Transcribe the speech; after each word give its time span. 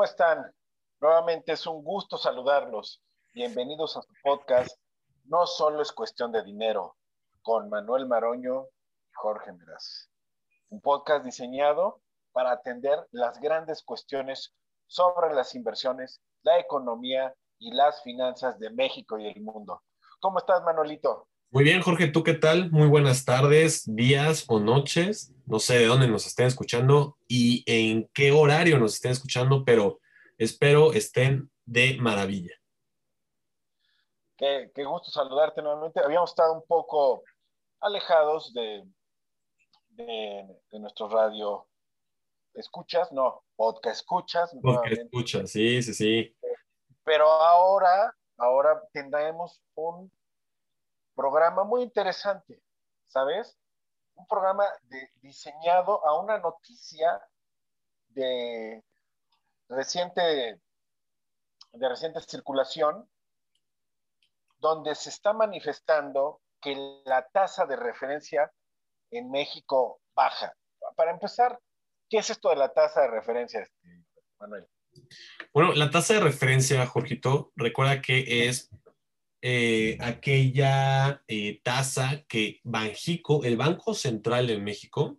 ¿Cómo 0.00 0.08
están? 0.08 0.54
Nuevamente 0.98 1.52
es 1.52 1.66
un 1.66 1.84
gusto 1.84 2.16
saludarlos. 2.16 3.02
Bienvenidos 3.34 3.98
a 3.98 4.00
su 4.00 4.14
podcast. 4.22 4.80
No 5.24 5.46
solo 5.46 5.82
es 5.82 5.92
cuestión 5.92 6.32
de 6.32 6.42
dinero, 6.42 6.96
con 7.42 7.68
Manuel 7.68 8.06
Maroño 8.06 8.64
y 8.64 9.12
Jorge 9.12 9.52
Meraz. 9.52 10.08
Un 10.70 10.80
podcast 10.80 11.22
diseñado 11.22 12.00
para 12.32 12.50
atender 12.50 13.06
las 13.10 13.38
grandes 13.42 13.82
cuestiones 13.82 14.54
sobre 14.86 15.34
las 15.34 15.54
inversiones, 15.54 16.22
la 16.44 16.58
economía 16.58 17.34
y 17.58 17.70
las 17.74 18.02
finanzas 18.02 18.58
de 18.58 18.70
México 18.70 19.18
y 19.18 19.26
el 19.26 19.42
mundo. 19.42 19.82
¿Cómo 20.20 20.38
estás, 20.38 20.62
Manuelito? 20.62 21.28
Muy 21.52 21.64
bien, 21.64 21.82
Jorge, 21.82 22.06
¿tú 22.06 22.22
qué 22.22 22.34
tal? 22.34 22.70
Muy 22.70 22.86
buenas 22.86 23.24
tardes, 23.24 23.82
días 23.84 24.44
o 24.46 24.60
noches. 24.60 25.34
No 25.46 25.58
sé 25.58 25.80
de 25.80 25.86
dónde 25.86 26.06
nos 26.06 26.24
estén 26.24 26.46
escuchando 26.46 27.18
y 27.26 27.64
en 27.66 28.08
qué 28.14 28.30
horario 28.30 28.78
nos 28.78 28.94
estén 28.94 29.10
escuchando, 29.10 29.64
pero 29.64 29.98
espero 30.38 30.92
estén 30.92 31.50
de 31.64 31.96
maravilla. 31.98 32.54
Qué, 34.36 34.70
gusto 34.76 35.10
saludarte 35.10 35.60
nuevamente. 35.60 35.98
Habíamos 35.98 36.30
estado 36.30 36.52
un 36.52 36.64
poco 36.68 37.24
alejados 37.80 38.54
de, 38.54 38.84
de, 39.88 40.78
nuestro 40.78 41.08
radio. 41.08 41.66
¿Escuchas? 42.54 43.10
No, 43.10 43.42
podcast 43.56 44.02
escuchas. 44.02 44.56
Podcast 44.62 45.02
escuchas, 45.02 45.50
sí, 45.50 45.82
sí, 45.82 45.94
sí. 45.94 46.36
Pero 47.02 47.26
ahora, 47.28 48.16
ahora 48.36 48.80
tendremos 48.92 49.60
un 49.74 50.12
programa 51.20 51.64
muy 51.64 51.82
interesante, 51.82 52.62
¿sabes? 53.06 53.58
Un 54.14 54.26
programa 54.26 54.64
diseñado 55.16 56.06
a 56.06 56.18
una 56.18 56.38
noticia 56.38 57.20
de 58.08 58.82
reciente, 59.68 60.58
de 61.72 61.88
reciente 61.90 62.20
circulación, 62.22 63.06
donde 64.60 64.94
se 64.94 65.10
está 65.10 65.34
manifestando 65.34 66.40
que 66.62 66.74
la 67.04 67.28
tasa 67.28 67.66
de 67.66 67.76
referencia 67.76 68.50
en 69.10 69.30
México 69.30 70.00
baja. 70.14 70.54
Para 70.96 71.10
empezar, 71.10 71.60
¿qué 72.08 72.16
es 72.18 72.30
esto 72.30 72.48
de 72.48 72.56
la 72.56 72.72
tasa 72.72 73.02
de 73.02 73.08
referencia, 73.08 73.60
este, 73.60 74.06
Manuel? 74.38 74.66
Bueno, 75.52 75.74
la 75.74 75.90
tasa 75.90 76.14
de 76.14 76.20
referencia, 76.20 76.86
Jorgito, 76.86 77.52
recuerda 77.56 78.00
que 78.00 78.48
es 78.48 78.70
eh, 79.42 79.96
aquella 80.00 81.22
eh, 81.26 81.60
tasa 81.62 82.24
que 82.28 82.60
Banjico, 82.64 83.44
el 83.44 83.56
Banco 83.56 83.94
Central 83.94 84.46
de 84.46 84.58
México, 84.58 85.18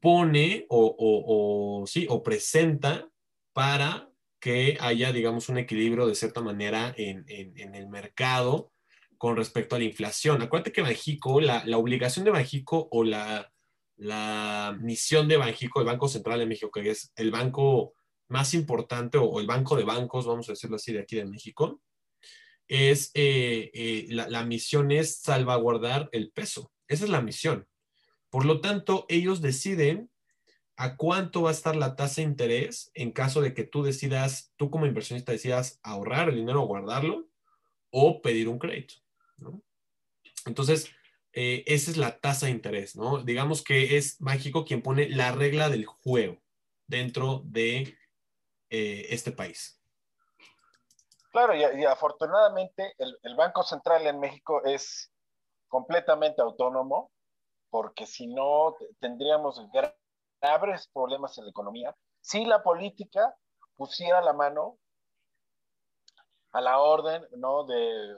pone 0.00 0.66
o, 0.68 1.84
sí, 1.86 2.06
o 2.08 2.22
presenta 2.22 3.08
para 3.52 4.10
que 4.40 4.76
haya, 4.80 5.12
digamos, 5.12 5.48
un 5.48 5.58
equilibrio 5.58 6.06
de 6.06 6.14
cierta 6.14 6.40
manera 6.40 6.94
en, 6.96 7.24
el 7.28 7.88
mercado 7.88 8.72
con 9.16 9.36
respecto 9.36 9.74
a 9.74 9.78
la 9.78 9.84
inflación. 9.84 10.40
Acuérdate 10.42 10.72
que 10.72 10.82
Banjico, 10.82 11.40
la, 11.40 11.64
obligación 11.76 12.24
de 12.24 12.30
Banjico 12.30 12.88
o 12.92 13.02
la, 13.02 13.52
la 13.96 14.76
misión 14.80 15.26
de 15.26 15.38
Banjico, 15.38 15.80
el 15.80 15.86
Banco 15.86 16.06
Central 16.06 16.38
de 16.38 16.46
México, 16.46 16.70
que 16.70 16.90
es 16.90 17.12
el 17.16 17.32
banco 17.32 17.94
más 18.28 18.54
importante 18.54 19.18
o, 19.18 19.40
el 19.40 19.46
banco 19.46 19.74
de 19.74 19.84
bancos, 19.84 20.26
vamos 20.26 20.48
a 20.48 20.52
decirlo 20.52 20.76
así, 20.76 20.92
de 20.92 21.00
aquí 21.00 21.16
de 21.16 21.24
México, 21.24 21.80
es, 22.68 23.10
eh, 23.14 23.70
eh, 23.72 24.06
la, 24.10 24.44
misión 24.44 24.92
es 24.92 25.20
salvaguardar 25.20 26.08
el 26.12 26.30
peso. 26.30 26.70
Esa 26.86 27.04
es 27.04 27.10
la 27.10 27.22
misión. 27.22 27.66
Por 28.30 28.44
lo 28.44 28.60
tanto, 28.60 29.06
ellos 29.08 29.40
deciden 29.40 30.10
a 30.76 30.96
cuánto 30.96 31.42
va 31.42 31.48
a 31.48 31.54
estar 31.54 31.74
la 31.74 31.96
tasa 31.96 32.20
de 32.20 32.28
interés 32.28 32.90
en 32.94 33.10
caso 33.10 33.40
de 33.40 33.54
que 33.54 33.64
tú 33.64 33.82
decidas, 33.82 34.52
tú 34.56 34.70
como 34.70 34.86
inversionista 34.86 35.32
decidas 35.32 35.80
ahorrar 35.82 36.28
el 36.28 36.36
dinero 36.36 36.60
guardarlo 36.60 37.28
o 37.90 38.20
pedir 38.20 38.48
un 38.48 38.58
crédito. 38.58 38.94
Entonces, 40.44 40.90
eh, 41.32 41.64
esa 41.66 41.90
es 41.90 41.96
la 41.96 42.20
tasa 42.20 42.46
de 42.46 42.52
interés, 42.52 42.96
¿no? 42.96 43.24
Digamos 43.24 43.62
que 43.62 43.96
es 43.96 44.20
Mágico 44.20 44.64
quien 44.64 44.82
pone 44.82 45.08
la 45.08 45.32
regla 45.32 45.68
del 45.70 45.86
juego 45.86 46.42
dentro 46.86 47.42
de 47.46 47.96
este 48.70 49.32
país. 49.32 49.77
Claro, 51.38 51.54
y, 51.54 51.84
afortunadamente 51.84 52.96
el, 52.98 53.36
Banco 53.36 53.62
Central 53.62 54.04
en 54.08 54.18
México 54.18 54.60
es 54.64 55.12
completamente 55.68 56.42
autónomo, 56.42 57.12
porque 57.70 58.06
si 58.06 58.26
no 58.26 58.74
tendríamos 58.98 59.64
graves 59.70 60.88
problemas 60.92 61.38
en 61.38 61.44
la 61.44 61.50
economía. 61.50 61.94
Si 62.20 62.44
la 62.44 62.60
política 62.64 63.36
pusiera 63.76 64.20
la 64.20 64.32
mano 64.32 64.78
a 66.50 66.60
la 66.60 66.80
orden 66.80 67.24
¿no? 67.36 67.62
de, 67.66 68.16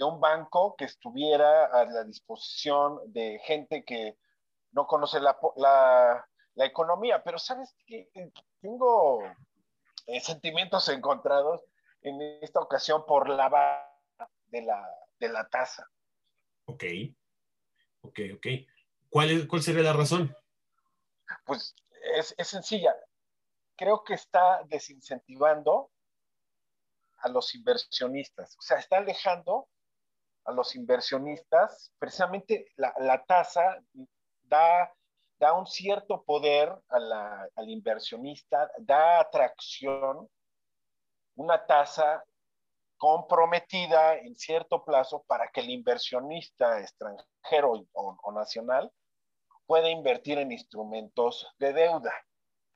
un 0.00 0.18
banco 0.18 0.74
que 0.76 0.86
estuviera 0.86 1.66
a 1.66 1.84
la 1.84 2.02
disposición 2.02 2.98
de 3.12 3.38
gente 3.44 3.84
que 3.84 4.18
no 4.72 4.88
conoce 4.88 5.20
la, 5.20 5.38
la, 5.54 6.26
economía. 6.66 7.22
Pero 7.22 7.38
sabes 7.38 7.76
que 7.86 8.10
tengo 8.60 9.22
eh, 10.06 10.20
sentimientos 10.20 10.88
encontrados 10.88 11.60
en 12.02 12.20
esta 12.42 12.60
ocasión 12.60 13.04
por 13.06 13.28
la 13.28 13.48
baja 13.48 14.30
de 14.46 14.62
la, 14.62 14.88
de 15.18 15.28
la 15.28 15.48
tasa. 15.48 15.88
Ok, 16.66 16.84
ok, 18.02 18.18
ok. 18.36 18.46
¿Cuál, 19.08 19.46
¿Cuál 19.48 19.62
sería 19.62 19.82
la 19.82 19.92
razón? 19.92 20.34
Pues 21.44 21.74
es, 22.16 22.34
es 22.38 22.48
sencilla. 22.48 22.94
Creo 23.76 24.04
que 24.04 24.14
está 24.14 24.62
desincentivando 24.66 25.90
a 27.18 27.28
los 27.28 27.54
inversionistas, 27.54 28.56
o 28.58 28.62
sea, 28.62 28.78
está 28.78 28.96
alejando 28.96 29.68
a 30.44 30.52
los 30.52 30.74
inversionistas, 30.74 31.92
precisamente 31.98 32.72
la, 32.76 32.94
la 32.98 33.22
tasa 33.24 33.82
da, 34.42 34.90
da 35.38 35.52
un 35.52 35.66
cierto 35.66 36.22
poder 36.24 36.74
a 36.88 36.98
la, 36.98 37.48
al 37.54 37.68
inversionista, 37.68 38.70
da 38.78 39.20
atracción 39.20 40.28
una 41.40 41.64
tasa 41.66 42.22
comprometida 42.98 44.18
en 44.18 44.36
cierto 44.36 44.84
plazo 44.84 45.24
para 45.26 45.48
que 45.48 45.60
el 45.60 45.70
inversionista 45.70 46.80
extranjero 46.80 47.86
o, 47.92 48.32
nacional 48.32 48.92
pueda 49.64 49.88
invertir 49.88 50.36
en 50.36 50.52
instrumentos 50.52 51.46
de 51.58 51.72
deuda. 51.72 52.12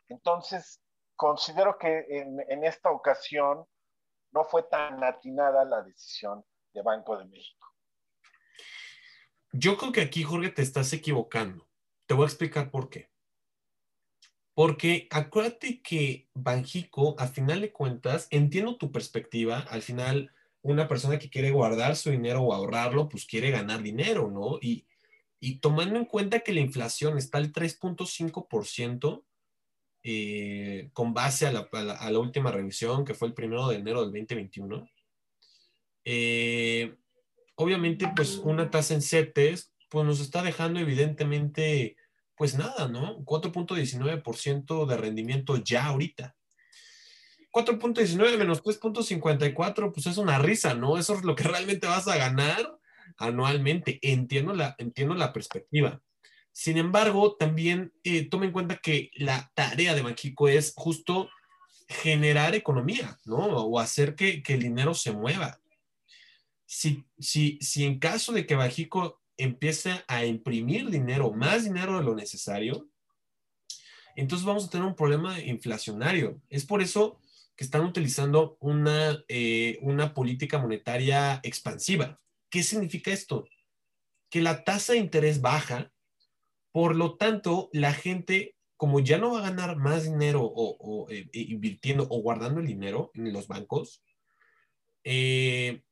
Entonces, 0.08 0.80
considero 1.14 1.76
que 1.76 2.06
en, 2.08 2.64
esta 2.64 2.90
ocasión 2.90 3.66
no 4.32 4.44
fue 4.44 4.62
tan 4.62 5.04
atinada 5.04 5.62
la 5.66 5.82
decisión 5.82 6.42
de 6.72 6.80
Banco 6.80 7.18
de 7.18 7.26
México. 7.26 7.68
Yo 9.52 9.76
creo 9.76 9.92
que 9.92 10.00
aquí, 10.00 10.22
Jorge, 10.22 10.48
te 10.48 10.62
estás 10.62 10.90
equivocando. 10.94 11.68
Te 12.06 12.14
voy 12.14 12.24
a 12.24 12.28
explicar 12.28 12.70
por 12.70 12.88
qué. 12.88 13.10
Porque 14.54 15.08
acuérdate 15.10 15.82
que 15.82 16.28
Banjico, 16.32 17.16
a 17.18 17.26
final 17.26 17.60
de 17.60 17.72
cuentas, 17.72 18.28
entiendo 18.30 18.76
tu 18.76 18.92
perspectiva, 18.92 19.58
al 19.68 19.82
final 19.82 20.30
una 20.62 20.88
persona 20.88 21.18
que 21.18 21.28
quiere 21.28 21.50
guardar 21.50 21.94
su 21.94 22.10
dinero 22.10 22.40
o 22.42 22.54
ahorrarlo, 22.54 23.08
pues 23.08 23.26
quiere 23.26 23.50
ganar 23.50 23.82
dinero, 23.82 24.30
¿no? 24.30 24.58
Y, 24.60 24.86
tomando 25.60 25.98
en 25.98 26.06
cuenta 26.06 26.40
que 26.40 26.54
la 26.54 26.60
inflación 26.60 27.18
está 27.18 27.36
al 27.36 27.52
3.5%, 27.52 29.24
eh, 30.02 30.88
con 30.94 31.12
base 31.12 31.46
a 31.46 31.52
la, 31.52 32.18
última 32.18 32.50
revisión, 32.50 33.04
que 33.04 33.12
fue 33.12 33.28
el 33.28 33.34
primero 33.34 33.68
de 33.68 33.76
enero 33.76 34.00
del 34.00 34.10
2021, 34.10 34.88
eh, 36.06 36.94
obviamente, 37.56 38.10
pues 38.16 38.38
una 38.38 38.70
tasa 38.70 38.94
en 38.94 39.02
CETES, 39.02 39.70
pues 39.90 40.06
nos 40.06 40.20
está 40.20 40.42
dejando 40.42 40.80
evidentemente 40.80 41.96
pues 42.36 42.56
nada, 42.56 42.88
¿no? 42.88 43.18
4.19% 43.24 44.86
de 44.86 44.96
rendimiento 44.96 45.56
ya 45.56 45.86
ahorita. 45.86 46.36
4.19 47.52 48.36
menos 48.36 48.62
3.54, 48.64 49.92
pues 49.92 50.06
es 50.06 50.18
una 50.18 50.38
risa, 50.38 50.74
¿no? 50.74 50.98
Eso 50.98 51.14
es 51.14 51.22
lo 51.22 51.36
que 51.36 51.44
realmente 51.44 51.86
vas 51.86 52.08
a 52.08 52.16
ganar 52.16 52.78
anualmente. 53.16 54.00
Entiendo 54.02 54.54
la, 54.54 54.74
entiendo 54.78 55.14
la 55.14 55.32
perspectiva. 55.32 56.00
Sin 56.50 56.78
embargo, 56.78 57.36
también 57.36 57.92
eh, 58.02 58.28
tome 58.28 58.46
en 58.46 58.52
cuenta 58.52 58.76
que 58.76 59.10
la 59.14 59.52
tarea 59.54 59.94
de 59.94 60.02
Banxico 60.02 60.48
es 60.48 60.72
justo 60.76 61.28
generar 61.88 62.54
economía, 62.54 63.18
¿no? 63.24 63.36
O 63.36 63.78
hacer 63.78 64.14
que, 64.14 64.42
el 64.46 64.62
dinero 64.62 64.94
se 64.94 65.12
mueva. 65.12 65.60
Si, 66.66 67.04
si, 67.18 67.58
si 67.60 67.84
en 67.84 67.98
caso 67.98 68.32
de 68.32 68.46
que 68.46 68.56
Bajico 68.56 69.20
empieza 69.36 70.04
a 70.08 70.24
imprimir 70.24 70.90
dinero, 70.90 71.32
más 71.32 71.64
dinero 71.64 71.98
de 71.98 72.04
lo 72.04 72.14
necesario, 72.14 72.88
entonces 74.16 74.46
vamos 74.46 74.66
a 74.66 74.70
tener 74.70 74.86
un 74.86 74.94
problema 74.94 75.40
inflacionario. 75.40 76.40
Es 76.48 76.64
por 76.64 76.82
eso 76.82 77.20
que 77.56 77.64
están 77.64 77.84
utilizando 77.84 78.56
una, 78.60 79.22
eh, 79.28 79.78
una 79.82 80.14
política 80.14 80.58
monetaria 80.58 81.40
expansiva. 81.42 82.20
¿Qué 82.50 82.62
significa 82.62 83.12
esto? 83.12 83.46
Que 84.30 84.40
la 84.40 84.64
tasa 84.64 84.92
de 84.92 85.00
interés 85.00 85.40
baja, 85.40 85.92
por 86.72 86.96
lo 86.96 87.16
tanto, 87.16 87.70
la 87.72 87.92
gente 87.92 88.54
como 88.76 89.00
ya 89.00 89.18
no 89.18 89.32
va 89.32 89.38
a 89.38 89.50
ganar 89.50 89.76
más 89.76 90.04
dinero 90.04 90.42
o, 90.44 91.08
eh, 91.08 91.28
invirtiendo 91.32 92.06
o 92.10 92.20
guardando 92.20 92.60
el 92.60 92.66
dinero 92.66 93.10
en 93.14 93.32
los 93.32 93.46
bancos, 93.46 94.02
eh, 95.04 95.82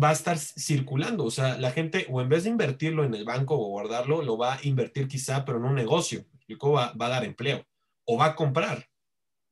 va 0.00 0.10
a 0.10 0.12
estar 0.12 0.38
circulando. 0.38 1.24
O 1.24 1.30
sea, 1.30 1.58
la 1.58 1.70
gente, 1.70 2.06
o 2.10 2.20
en 2.20 2.28
vez 2.28 2.44
de 2.44 2.50
invertirlo 2.50 3.04
en 3.04 3.14
el 3.14 3.24
banco 3.24 3.54
o 3.54 3.68
guardarlo, 3.68 4.22
lo 4.22 4.36
va 4.36 4.54
a 4.54 4.60
invertir 4.62 5.08
quizá, 5.08 5.44
pero 5.44 5.58
en 5.58 5.64
un 5.64 5.74
negocio. 5.74 6.24
Va, 6.50 6.92
va 6.92 7.06
a 7.06 7.10
dar 7.10 7.24
empleo. 7.24 7.64
O 8.04 8.18
va 8.18 8.26
a 8.26 8.34
comprar. 8.34 8.86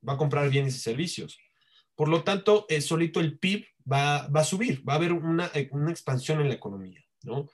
Va 0.07 0.15
a 0.15 0.19
comprar 0.19 0.51
bienes 0.51 0.77
y 0.77 0.79
servicios. 0.79 1.39
Por 1.95 2.09
lo 2.09 2.25
tanto, 2.25 2.67
eh, 2.69 2.81
solito 2.81 3.21
el 3.21 3.39
PIB 3.39 3.67
va, 3.91 4.25
a 4.25 4.45
subir. 4.45 4.87
Va 4.89 4.95
a 4.95 4.97
haber 4.97 5.13
una, 5.13 5.51
una 5.71 5.91
expansión 5.91 6.41
en 6.41 6.49
la 6.49 6.55
economía. 6.55 7.03
¿no? 7.23 7.49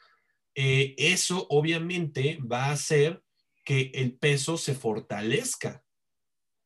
Eh, 0.55 0.95
eso 0.99 1.47
obviamente 1.51 2.39
va 2.41 2.67
a 2.67 2.73
hacer 2.73 3.23
que 3.65 3.91
el 3.95 4.17
peso 4.17 4.57
se 4.57 4.75
fortalezca. 4.75 5.85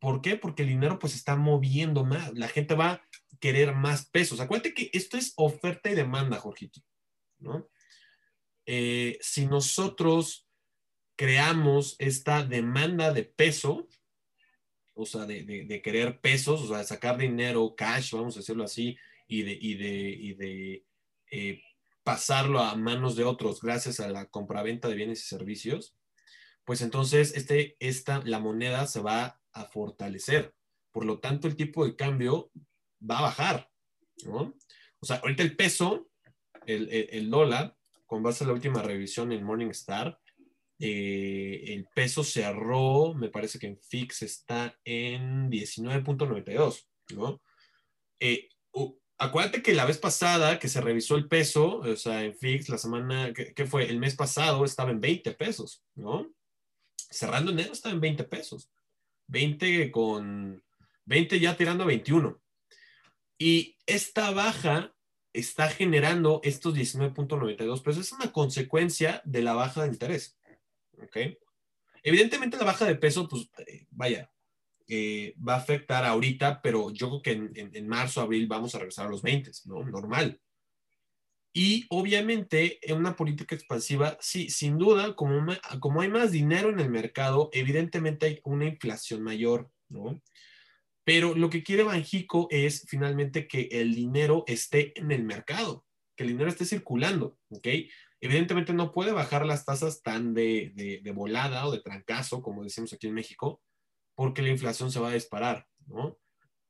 ¿Por 0.03 0.21
qué? 0.21 0.37
Porque 0.37 0.65
el 0.65 0.71
dinero 0.71 0.99
pues 0.99 1.15
está 1.15 1.37
moviendo 1.37 2.05
más. 2.05 2.37
La 2.37 2.49
gente 2.49 2.75
va 2.75 2.91
a 2.91 3.09
querer 3.39 3.73
más 3.73 4.11
pesos. 4.11 4.41
Acuérdate 4.41 4.75
que 4.75 4.91
esto 4.93 5.17
es 5.17 5.33
oferta 5.37 5.91
y 5.91 5.95
demanda, 5.95 6.41
Jorgito. 6.41 6.81
¿no? 7.39 7.69
Eh, 8.67 9.17
si 9.21 9.47
nosotros 9.47 10.49
creamos 11.15 11.95
esta 12.01 12.43
demanda 12.43 13.13
de 13.13 13.23
peso, 13.23 13.87
o 14.95 15.07
sea, 15.07 15.25
de, 15.25 15.81
querer 15.85 16.21
pesos, 16.21 16.63
o 16.63 16.67
sea, 16.67 16.79
de 16.79 16.85
sacar 16.85 17.17
dinero, 17.17 17.77
cash, 17.77 18.11
vamos 18.13 18.35
a 18.35 18.41
decirlo 18.41 18.65
así, 18.65 18.99
y 19.29 19.43
de, 19.43 19.53
y 19.53 19.75
de, 19.75 20.09
y 20.11 20.35
de 20.35 20.87
eh, 21.31 21.63
pasarlo 22.03 22.59
a 22.59 22.75
manos 22.75 23.15
de 23.15 23.23
otros 23.23 23.61
gracias 23.61 24.01
a 24.01 24.09
la 24.09 24.27
compraventa 24.27 24.89
de 24.89 24.97
bienes 24.97 25.21
y 25.21 25.29
servicios, 25.29 25.95
pues 26.65 26.81
entonces 26.81 27.37
este, 27.37 27.77
esta, 27.79 28.21
la 28.25 28.41
moneda 28.41 28.89
se 28.89 28.99
va 28.99 29.39
a 29.53 29.65
fortalecer. 29.65 30.55
Por 30.91 31.05
lo 31.05 31.19
tanto, 31.21 31.49
el 31.49 31.57
tipo 31.57 31.85
de 31.85 31.97
cambio 31.97 32.51
va 33.09 33.19
a 33.19 33.23
bajar, 33.23 33.71
¿no? 34.25 34.55
O 35.01 35.07
sea, 35.07 35.17
ahorita 35.17 35.43
el 35.43 35.57
peso, 35.57 36.09
el, 36.67 36.89
el, 36.91 37.31
dólar, 37.31 37.77
con 38.07 38.23
base 38.23 38.45
a 38.45 38.47
la 38.47 38.53
última 38.53 38.83
revisión 38.83 39.33
en 39.33 39.43
Morningstar, 39.43 40.19
eh, 40.79 41.75
el 41.75 41.87
peso 41.95 42.25
cerró, 42.25 43.15
me 43.15 43.29
parece 43.29 43.59
que 43.59 43.69
en 43.69 43.79
FIX 43.79 44.23
está 44.23 44.77
en 44.85 45.51
19.92, 45.51 46.87
¿no? 47.15 47.41
Eh, 48.19 48.49
acuérdate 49.19 49.63
que 49.63 49.75
la 49.75 49.85
vez 49.85 49.99
pasada 49.99 50.59
que 50.59 50.69
se 50.69 50.81
revisó 50.81 51.15
el 51.15 51.29
peso, 51.29 51.79
o 51.79 51.97
sea, 51.97 52.25
en 52.25 52.35
FIX, 52.35 52.69
la 52.69 52.79
semana, 52.79 53.33
¿qué, 53.33 53.67
fue? 53.67 53.89
El 53.89 54.01
mes 54.01 54.17
pasado 54.17 54.65
estaba 54.65 54.91
en 54.91 55.01
20 55.01 55.33
pesos, 55.35 55.85
¿no? 55.95 56.33
Cerrando 56.97 57.53
enero 57.53 57.73
estaba 57.73 57.95
en 57.95 58.01
20 58.01 58.25
pesos. 58.25 58.69
20 59.27 59.91
con 59.91 60.63
20 61.07 61.41
ya 61.41 61.57
tirando 61.57 61.85
a 61.85 61.89
21. 61.89 62.41
Y 63.39 63.77
esta 63.87 64.31
baja 64.31 64.95
está 65.33 65.69
generando 65.69 66.41
estos 66.45 66.75
19.92 66.75 67.83
pesos. 67.83 68.07
Es 68.07 68.13
una 68.13 68.33
consecuencia 68.33 69.23
de 69.25 69.43
la 69.43 69.55
baja 69.55 69.83
de 69.83 69.89
interés. 69.89 70.39
¿Ok? 70.99 71.17
Evidentemente 72.03 72.57
la 72.57 72.65
baja 72.65 72.85
de 72.85 72.97
peso, 72.97 73.29
pues 73.29 73.49
eh, 73.67 73.87
vaya, 73.91 74.31
eh, 74.89 75.35
va 75.37 75.55
a 75.55 75.59
afectar 75.59 76.05
ahorita, 76.05 76.61
pero 76.61 76.91
yo 76.91 77.09
creo 77.09 77.23
que 77.23 77.61
en, 77.61 77.89
marzo, 77.89 78.21
abril 78.21 78.47
vamos 78.47 78.75
a 78.75 78.79
regresar 78.79 79.07
a 79.07 79.11
los 79.11 79.23
20, 79.23 79.51
¿no? 79.67 79.85
Normal. 79.85 80.41
Y 81.53 81.87
obviamente 81.91 82.79
en 82.81 82.97
una 82.97 83.15
política 83.15 83.55
expansiva, 83.55 84.17
sí, 84.21 84.49
sin 84.49 84.79
duda, 84.79 85.15
como, 85.15 85.55
como 85.81 86.01
hay 86.01 86.09
más 86.09 86.33
dinero 86.33 86.71
en 86.71 86.81
el 86.81 86.89
mercado, 86.89 87.51
evidentemente 87.53 88.27
hay 88.27 88.41
una 88.45 88.65
inflación 88.67 89.23
mayor, 89.23 89.71
¿no? 89.89 90.23
Pero 91.05 91.35
lo 91.35 91.51
que 91.51 91.63
quiere 91.63 91.83
Banjico 91.83 92.49
es 92.51 92.87
finalmente 92.89 93.49
que 93.49 93.69
el 93.71 93.95
dinero 93.95 94.45
esté 94.47 94.99
en 94.99 95.13
el 95.13 95.25
mercado, 95.25 95.85
que 96.17 96.25
el 96.25 96.31
dinero 96.31 96.49
esté 96.49 96.65
circulando, 96.65 97.39
¿ok? 97.51 97.69
Evidentemente 98.21 98.73
no 98.73 98.93
puede 98.93 99.13
bajar 99.13 99.45
las 99.45 99.67
tasas 99.67 100.01
tan 100.01 100.33
de, 100.33 100.73
de, 100.75 101.01
de 101.03 101.11
volada 101.11 101.67
o 101.67 101.73
de 101.73 101.81
trancazo, 101.81 102.41
como 102.41 102.65
decimos 102.65 102.93
aquí 102.95 103.09
en 103.09 103.15
México, 103.15 103.61
porque 104.15 104.43
la 104.43 104.51
inflación 104.51 104.91
se 104.91 105.01
va 105.01 105.11
a 105.11 105.15
disparar, 105.15 105.67
¿no? 105.87 106.19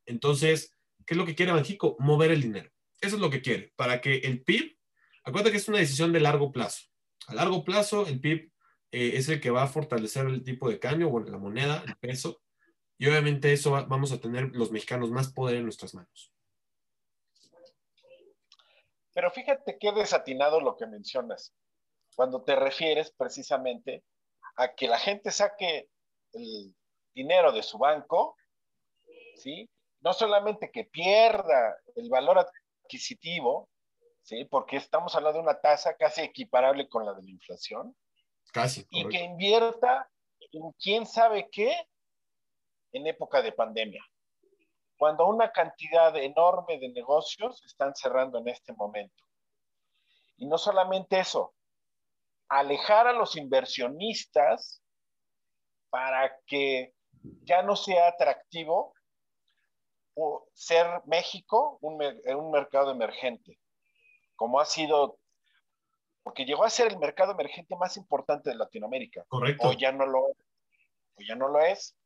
Entonces, 0.06 0.75
¿qué 1.06 1.14
es 1.14 1.19
lo 1.19 1.26
que 1.26 1.37
quiere 1.37 1.52
Banjico? 1.52 1.94
Mover 2.00 2.32
el 2.32 2.43
dinero. 2.43 2.71
Eso 3.02 3.16
es 3.16 3.20
lo 3.20 3.31
que 3.31 3.43
quiere, 3.43 3.72
para 3.75 4.00
que 4.00 4.19
el 4.19 4.44
PIB, 4.44 4.78
acuérdate 5.25 5.50
que 5.50 5.56
es 5.56 5.69
una 5.69 5.78
decisión 5.78 6.12
de 6.12 6.20
largo 6.20 6.52
plazo. 6.52 6.87
A 7.26 7.34
largo 7.34 7.64
plazo, 7.64 8.06
el 8.06 8.20
PIB 8.20 8.52
eh, 8.93 9.12
es 9.16 9.28
el 9.28 9.40
que 9.40 9.50
va 9.50 9.64
a 9.64 9.69
fortalecer 9.69 10.26
el 10.26 10.44
tipo 10.44 10.70
de 10.70 10.78
cambio, 10.78 11.10
bueno, 11.10 11.28
la 11.28 11.38
moneda, 11.38 11.82
el 11.84 11.96
peso, 11.96 12.40
y 12.96 13.08
obviamente 13.08 13.52
eso 13.52 13.72
vamos 13.72 14.12
a 14.12 14.20
tener 14.20 14.54
los 14.54 14.70
mexicanos 14.70 15.10
más 15.10 15.32
poder 15.32 15.56
en 15.56 15.64
nuestras 15.64 15.94
manos. 15.94 16.32
Pero 19.12 19.32
fíjate 19.32 19.78
qué 19.81 19.90
desatinado 19.90 20.60
lo 20.60 20.76
que 20.76 20.87
mencionas, 20.87 21.52
cuando 22.14 22.44
te 22.44 22.54
refieres 22.54 23.10
precisamente 23.10 24.04
a 24.54 24.75
que 24.75 24.87
la 24.87 25.00
gente 25.00 25.32
saque 25.32 25.88
el 26.32 26.72
dinero 27.12 27.50
de 27.50 27.64
su 27.64 27.78
banco, 27.78 28.37
¿sí? 29.37 29.69
No 30.00 30.12
solamente 30.12 30.70
que 30.70 30.84
pierda 30.84 31.76
el 31.96 32.08
valor 32.08 32.38
adquisitivo, 32.92 33.68
¿sí? 34.22 34.44
Porque 34.44 34.76
estamos 34.76 35.14
hablando 35.14 35.38
de 35.38 35.44
una 35.44 35.60
tasa 35.60 35.96
casi 35.96 36.20
equiparable 36.20 36.88
con 36.88 37.06
la 37.06 37.14
de 37.14 37.22
la 37.22 37.30
inflación. 37.30 37.96
Casi. 38.52 38.86
Y 38.90 39.08
que 39.08 39.22
invierta 39.22 40.10
en 40.52 40.72
quién 40.72 41.06
sabe 41.06 41.48
qué 41.50 41.86
en 42.92 43.06
época 43.06 43.40
de 43.40 43.52
pandemia. 43.52 44.04
Cuando 44.98 45.26
una 45.26 45.50
cantidad 45.50 46.14
enorme 46.16 46.78
de 46.78 46.90
negocios 46.90 47.62
están 47.64 47.94
cerrando 47.94 48.38
en 48.38 48.48
este 48.48 48.72
momento. 48.74 49.24
Y 50.36 50.46
no 50.46 50.58
solamente 50.58 51.18
eso, 51.18 51.54
alejar 52.48 53.06
a 53.06 53.12
los 53.12 53.36
inversionistas 53.36 54.82
para 55.88 56.36
que 56.46 56.92
ya 57.44 57.62
no 57.62 57.75
sea 57.76 58.08
atractivo 58.08 58.94
ser 60.54 60.87
México 61.07 61.78
un, 61.81 62.02
un 62.02 62.50
mercado 62.50 62.90
emergente, 62.90 63.59
como 64.37 64.61
ha 64.61 64.64
sido, 64.64 65.19
porque 66.23 66.45
llegó 66.45 66.64
a 66.64 66.71
ser 66.71 66.92
el 66.92 66.99
mercado 66.99 67.33
emergente 67.33 67.76
más 67.76 67.97
importante 67.97 68.50
de 68.50 68.57
Latinoamérica. 68.57 69.25
Correcto. 69.28 69.69
O 69.69 69.73
ya 69.73 69.92
no 69.92 70.07
lo, 70.07 70.21
o 70.21 71.23
ya 71.26 71.35
no 71.35 71.49
lo 71.49 71.61
es, 71.61 71.97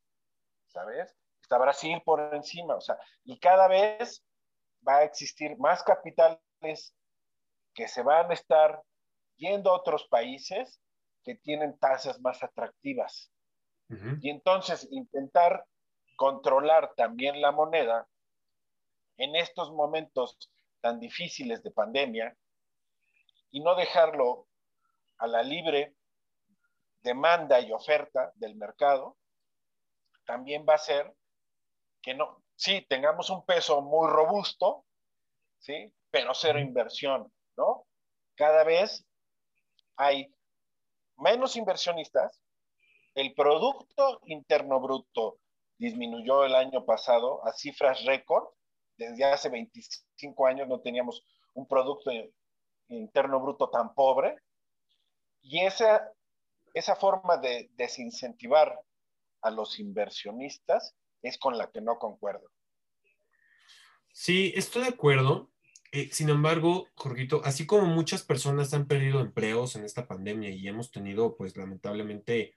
¿sabes? 0.68 1.16
Está 1.40 1.58
Brasil 1.58 2.00
por 2.04 2.34
encima, 2.34 2.74
o 2.74 2.80
sea, 2.80 2.98
y 3.24 3.38
cada 3.38 3.68
vez 3.68 4.24
va 4.86 4.98
a 4.98 5.04
existir 5.04 5.56
más 5.58 5.82
capitales 5.82 6.94
que 7.74 7.88
se 7.88 8.02
van 8.02 8.30
a 8.30 8.34
estar 8.34 8.82
yendo 9.36 9.70
a 9.70 9.76
otros 9.76 10.06
países 10.08 10.80
que 11.22 11.34
tienen 11.34 11.78
tasas 11.78 12.20
más 12.20 12.42
atractivas. 12.42 13.30
Y 14.20 14.30
entonces 14.30 14.88
intentar 14.90 15.64
controlar 16.16 16.94
también 16.94 17.40
la 17.40 17.52
moneda 17.52 18.08
en 19.18 19.36
estos 19.36 19.70
momentos 19.72 20.36
tan 20.80 20.98
difíciles 21.00 21.62
de 21.62 21.70
pandemia 21.70 22.36
y 23.50 23.60
no 23.60 23.74
dejarlo 23.74 24.48
a 25.18 25.26
la 25.26 25.42
libre 25.42 25.94
demanda 27.02 27.60
y 27.60 27.72
oferta 27.72 28.32
del 28.34 28.56
mercado, 28.56 29.16
también 30.26 30.66
va 30.68 30.74
a 30.74 30.78
ser 30.78 31.14
que 32.02 32.14
no, 32.14 32.42
sí, 32.56 32.84
tengamos 32.88 33.30
un 33.30 33.44
peso 33.46 33.80
muy 33.80 34.08
robusto, 34.08 34.84
¿sí? 35.58 35.92
Pero 36.10 36.34
cero 36.34 36.58
inversión, 36.58 37.32
¿no? 37.56 37.86
Cada 38.34 38.64
vez 38.64 39.06
hay 39.96 40.34
menos 41.16 41.56
inversionistas, 41.56 42.40
el 43.14 43.34
Producto 43.34 44.20
Interno 44.26 44.80
Bruto 44.80 45.38
disminuyó 45.78 46.44
el 46.44 46.54
año 46.54 46.84
pasado 46.84 47.46
a 47.46 47.52
cifras 47.52 48.04
récord. 48.04 48.44
Desde 48.96 49.24
hace 49.24 49.48
25 49.48 50.46
años 50.46 50.68
no 50.68 50.80
teníamos 50.80 51.24
un 51.54 51.66
Producto 51.66 52.10
Interno 52.88 53.40
Bruto 53.40 53.68
tan 53.68 53.94
pobre. 53.94 54.36
Y 55.42 55.60
esa, 55.60 56.12
esa 56.74 56.96
forma 56.96 57.36
de 57.36 57.70
desincentivar 57.74 58.80
a 59.42 59.50
los 59.50 59.78
inversionistas 59.78 60.94
es 61.22 61.38
con 61.38 61.56
la 61.58 61.70
que 61.70 61.80
no 61.80 61.98
concuerdo. 61.98 62.50
Sí, 64.12 64.52
estoy 64.56 64.82
de 64.82 64.88
acuerdo. 64.88 65.50
Eh, 65.92 66.08
sin 66.12 66.30
embargo, 66.30 66.88
Jorgito, 66.94 67.42
así 67.44 67.66
como 67.66 67.86
muchas 67.86 68.22
personas 68.22 68.74
han 68.74 68.86
perdido 68.86 69.20
empleos 69.20 69.76
en 69.76 69.84
esta 69.84 70.06
pandemia 70.08 70.50
y 70.50 70.66
hemos 70.66 70.90
tenido, 70.90 71.36
pues 71.36 71.56
lamentablemente, 71.56 72.54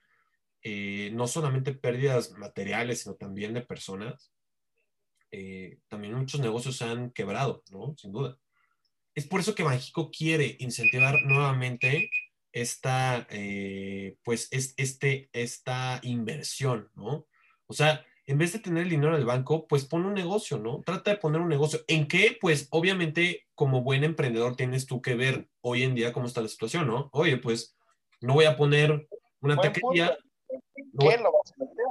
eh, 0.63 1.11
no 1.13 1.27
solamente 1.27 1.73
pérdidas 1.73 2.31
materiales, 2.31 3.01
sino 3.01 3.15
también 3.15 3.53
de 3.53 3.61
personas, 3.61 4.31
eh, 5.31 5.79
también 5.87 6.15
muchos 6.15 6.39
negocios 6.39 6.77
se 6.77 6.85
han 6.85 7.11
quebrado, 7.11 7.63
¿no? 7.71 7.95
Sin 7.97 8.11
duda. 8.11 8.37
Es 9.15 9.27
por 9.27 9.39
eso 9.39 9.55
que 9.55 9.63
México 9.63 10.09
quiere 10.11 10.57
incentivar 10.59 11.15
nuevamente 11.25 12.09
esta, 12.51 13.27
eh, 13.29 14.17
pues, 14.23 14.47
es, 14.51 14.73
este, 14.77 15.29
esta 15.33 15.99
inversión, 16.03 16.89
¿no? 16.95 17.27
O 17.67 17.73
sea, 17.73 18.05
en 18.25 18.37
vez 18.37 18.53
de 18.53 18.59
tener 18.59 18.83
el 18.83 18.89
dinero 18.89 19.13
en 19.13 19.21
el 19.21 19.25
banco, 19.25 19.67
pues 19.67 19.85
pon 19.85 20.05
un 20.05 20.13
negocio, 20.13 20.59
¿no? 20.59 20.81
Trata 20.85 21.11
de 21.11 21.17
poner 21.17 21.41
un 21.41 21.49
negocio. 21.49 21.79
¿En 21.87 22.07
qué? 22.07 22.37
Pues 22.39 22.67
obviamente 22.69 23.47
como 23.55 23.81
buen 23.81 24.03
emprendedor 24.03 24.55
tienes 24.55 24.85
tú 24.85 25.01
que 25.01 25.15
ver 25.15 25.49
hoy 25.61 25.83
en 25.83 25.95
día 25.95 26.13
cómo 26.13 26.27
está 26.27 26.41
la 26.41 26.47
situación, 26.47 26.85
¿no? 26.85 27.09
Oye, 27.11 27.37
pues 27.37 27.75
no 28.21 28.35
voy 28.35 28.45
a 28.45 28.55
poner 28.55 29.07
una 29.41 29.57
taquería. 29.57 30.15
¿Qué 30.97 31.17
lo 31.17 31.31
vas 31.31 31.51
a 31.51 31.55
meter? 31.57 31.85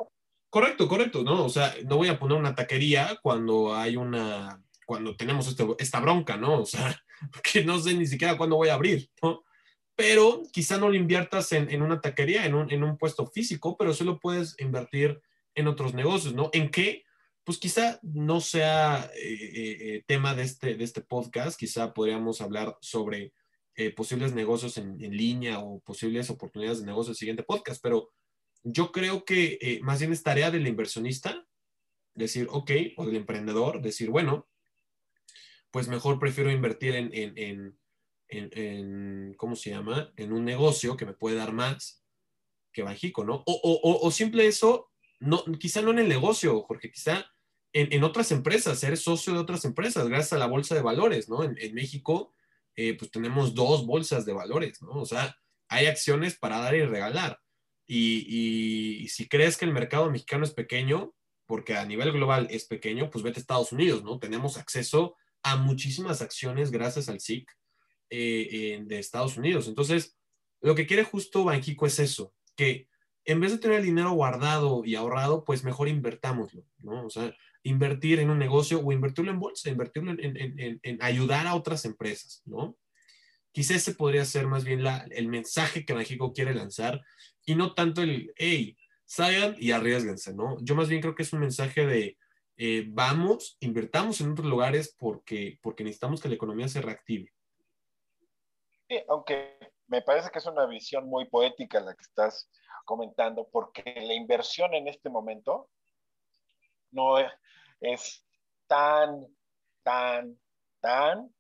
Correcto, 0.51 0.89
correcto, 0.89 1.23
¿no? 1.23 1.45
O 1.45 1.49
sea, 1.49 1.75
no 1.85 1.97
voy 1.97 2.09
a 2.09 2.19
poner 2.19 2.39
una 2.39 2.55
taquería 2.55 3.19
cuando 3.23 3.75
hay 3.75 3.97
una, 3.97 4.63
cuando 4.87 5.15
tenemos 5.17 5.47
este, 5.47 5.67
esta 5.79 6.01
bronca, 6.01 6.39
¿no? 6.39 6.63
O 6.63 6.67
sea, 6.67 6.99
que 7.53 7.65
no 7.65 7.79
sé 7.79 7.95
ni 7.95 8.07
siquiera 8.07 8.39
cuándo 8.39 8.57
voy 8.57 8.69
a 8.69 8.75
abrir, 8.75 9.11
¿no? 9.23 9.45
Pero 9.95 10.43
quizá 10.53 10.79
no 10.79 10.89
lo 10.89 10.95
inviertas 10.95 11.53
en, 11.53 11.71
en 11.71 11.83
una 11.83 12.01
taquería, 12.01 12.47
en 12.47 12.55
un, 12.55 12.71
en 12.73 12.83
un 12.83 12.97
puesto 12.97 13.27
físico, 13.27 13.77
pero 13.77 13.93
sí 13.93 14.05
lo 14.05 14.19
puedes 14.19 14.59
invertir 14.59 15.21
en 15.55 15.69
otros 15.69 15.93
negocios, 15.93 16.35
¿no? 16.35 16.49
¿En 16.53 16.71
qué? 16.71 17.05
Pues 17.45 17.59
quizá 17.59 17.99
no 18.03 18.41
sea 18.41 19.11
eh, 19.17 19.33
eh, 19.33 19.77
eh, 19.81 20.05
tema 20.07 20.35
de 20.35 20.45
este, 20.45 20.77
de 20.77 20.85
este 20.85 21.03
podcast, 21.03 21.59
quizá 21.59 21.93
podríamos 21.93 22.41
hablar 22.41 22.77
sobre 22.81 23.33
posibles 23.95 24.35
negocios 24.35 24.77
en, 24.77 25.01
en, 25.01 25.17
línea 25.17 25.61
o 25.61 25.79
posibles 25.79 26.31
oportunidades 26.31 26.81
de 26.81 26.87
negocio 26.87 27.11
en 27.11 27.13
el 27.13 27.17
siguiente 27.17 27.45
podcast, 27.45 27.81
pero 27.81 28.11
yo 28.65 28.93
creo 28.93 29.25
que 29.25 29.81
más 29.83 30.01
bien 30.01 30.13
es 30.13 30.23
tarea 30.23 30.51
del 30.51 30.67
inversionista 30.67 31.47
decir, 32.15 32.49
ok, 32.51 32.71
o 32.97 33.07
del 33.07 33.17
emprendedor, 33.17 33.81
decir, 33.81 34.11
bueno, 34.11 34.49
pues 35.71 35.89
mejor 35.89 36.19
prefiero 36.19 36.51
invertir 36.51 36.95
en, 36.95 37.11
en, 37.15 37.79
en, 38.29 38.51
en, 38.53 39.35
¿cómo 39.35 39.57
se 39.57 39.71
llama? 39.71 40.13
En 40.17 40.33
un 40.33 40.45
negocio 40.45 40.97
que 40.97 41.07
me 41.07 41.15
puede 41.15 41.37
dar 41.37 41.53
más 41.53 42.05
que 42.73 42.83
Banjico, 42.83 43.25
¿no? 43.25 43.43
O, 43.47 43.61
o, 43.63 44.07
o 44.07 44.11
simple 44.11 44.47
eso, 44.47 44.91
no, 45.21 45.45
quizá 45.59 45.83
no 45.83 45.91
en 45.91 46.01
el 46.01 46.09
negocio, 46.09 46.61
Jorge, 46.63 46.91
quizá 46.91 47.31
en, 47.73 48.03
otras 48.03 48.33
empresas, 48.33 48.79
ser 48.79 48.97
socio 48.97 49.35
de 49.35 49.39
otras 49.39 49.65
empresas, 49.65 50.09
gracias 50.09 50.33
a 50.33 50.39
la 50.39 50.47
bolsa 50.47 50.75
de 50.75 50.83
valores, 50.83 51.29
¿no? 51.29 51.45
En, 51.45 51.75
México, 51.75 52.35
eh, 52.77 52.97
pues 52.97 53.11
tenemos 53.11 53.55
dos 53.55 53.87
bolsas 53.87 54.25
de 54.25 54.33
valores, 54.33 54.81
¿no? 54.83 54.93
O 54.93 55.07
sea, 55.07 55.37
hay 55.69 55.87
acciones 55.87 56.37
para 56.37 56.59
dar 56.61 56.75
y 56.75 56.85
regalar. 56.85 57.39
Y, 57.91 59.09
si 59.09 59.27
crees 59.29 59.57
que 59.57 59.65
el 59.65 59.73
mercado 59.73 60.11
mexicano 60.11 60.45
es 60.45 60.53
pequeño, 60.53 61.15
porque 61.47 61.75
a 61.75 61.87
nivel 61.87 62.13
global 62.13 62.47
es 62.51 62.67
pequeño, 62.67 63.09
pues 63.11 63.25
vete 63.25 63.39
a 63.39 63.41
Estados 63.41 63.73
Unidos, 63.73 64.05
¿no? 64.05 64.19
Tenemos 64.19 64.59
acceso 64.59 65.17
a 65.43 65.57
muchísimas 65.57 66.21
acciones 66.21 66.71
gracias 66.71 67.09
al 67.09 67.21
SIC 67.21 67.51
eh, 68.11 68.83
de 68.85 68.99
Estados 68.99 69.39
Unidos. 69.39 69.67
Entonces, 69.67 70.19
lo 70.61 70.75
que 70.75 70.87
quiere 70.87 71.05
justo 71.05 71.45
Banjico 71.45 71.87
es 71.87 71.99
eso, 71.99 72.35
que 72.55 72.89
en 73.25 73.41
vez 73.41 73.53
de 73.53 73.59
tener 73.59 73.79
el 73.79 73.85
dinero 73.85 74.13
guardado 74.13 74.85
y 74.85 74.95
ahorrado, 74.95 75.45
pues 75.45 75.65
mejor 75.65 75.89
invertámoslo, 75.89 76.65
¿no? 76.79 77.07
O 77.07 77.11
sea, 77.11 77.35
invertir 77.63 78.21
en 78.21 78.31
un 78.31 78.39
negocio 78.39 78.81
o 78.81 78.93
invertirlo 78.93 79.31
en 79.31 79.41
bolsa, 79.41 79.71
invertirlo 79.71 80.15
en, 80.19 80.99
ayudar 81.01 81.47
a 81.47 81.55
otras 81.55 81.85
empresas, 81.85 82.43
¿no? 82.45 82.77
Quizá 83.59 83.75
ese 83.75 83.97
podría 83.97 84.25
ser 84.25 84.47
más 84.47 84.63
bien 84.63 84.85
el 85.11 85.27
mensaje 85.27 85.85
que 85.85 85.93
México 85.93 86.33
quiere 86.33 86.55
lanzar 86.55 87.01
y 87.45 87.57
no 87.57 87.75
tanto 87.75 88.03
el, 88.03 88.33
hey, 88.37 88.79
salgan 89.05 89.57
y 89.59 89.73
arriesguense, 89.73 90.33
¿no? 90.33 90.59
Yo 90.61 90.77
más 90.77 90.89
bien 90.89 91.01
creo 91.01 91.17
que 91.17 91.25
es 91.25 91.33
un 91.33 91.41
mensaje 91.41 91.85
de, 91.85 92.17
eh, 92.57 92.85
vamos, 92.87 93.57
invertamos 93.59 94.21
en 94.21 94.31
otros 94.31 94.47
lugares 94.47 94.95
porque, 94.97 95.59
porque 95.61 95.83
necesitamos 95.83 96.21
que 96.21 96.29
la 96.29 96.37
economía 96.37 96.69
se 96.69 96.81
reactive. 96.81 97.33
Sí, 98.89 99.03
aunque 99.09 99.59
me 99.89 100.03
parece 100.03 100.31
que 100.31 100.39
es 100.39 100.47
una 100.47 100.67
visión 100.67 101.09
muy 101.09 101.25
poética 101.25 101.81
la 101.81 101.97
que 101.97 102.03
estás 102.03 102.49
comentando, 102.85 103.49
porque 103.51 103.83
la 104.07 104.15
inversión 104.15 104.73
en 104.73 104.87
este 104.87 105.11
momento 105.11 105.69
no 106.93 107.19
es, 107.81 108.25
tan, 108.69 109.27
tan, 109.83 110.39
tan 110.79 111.35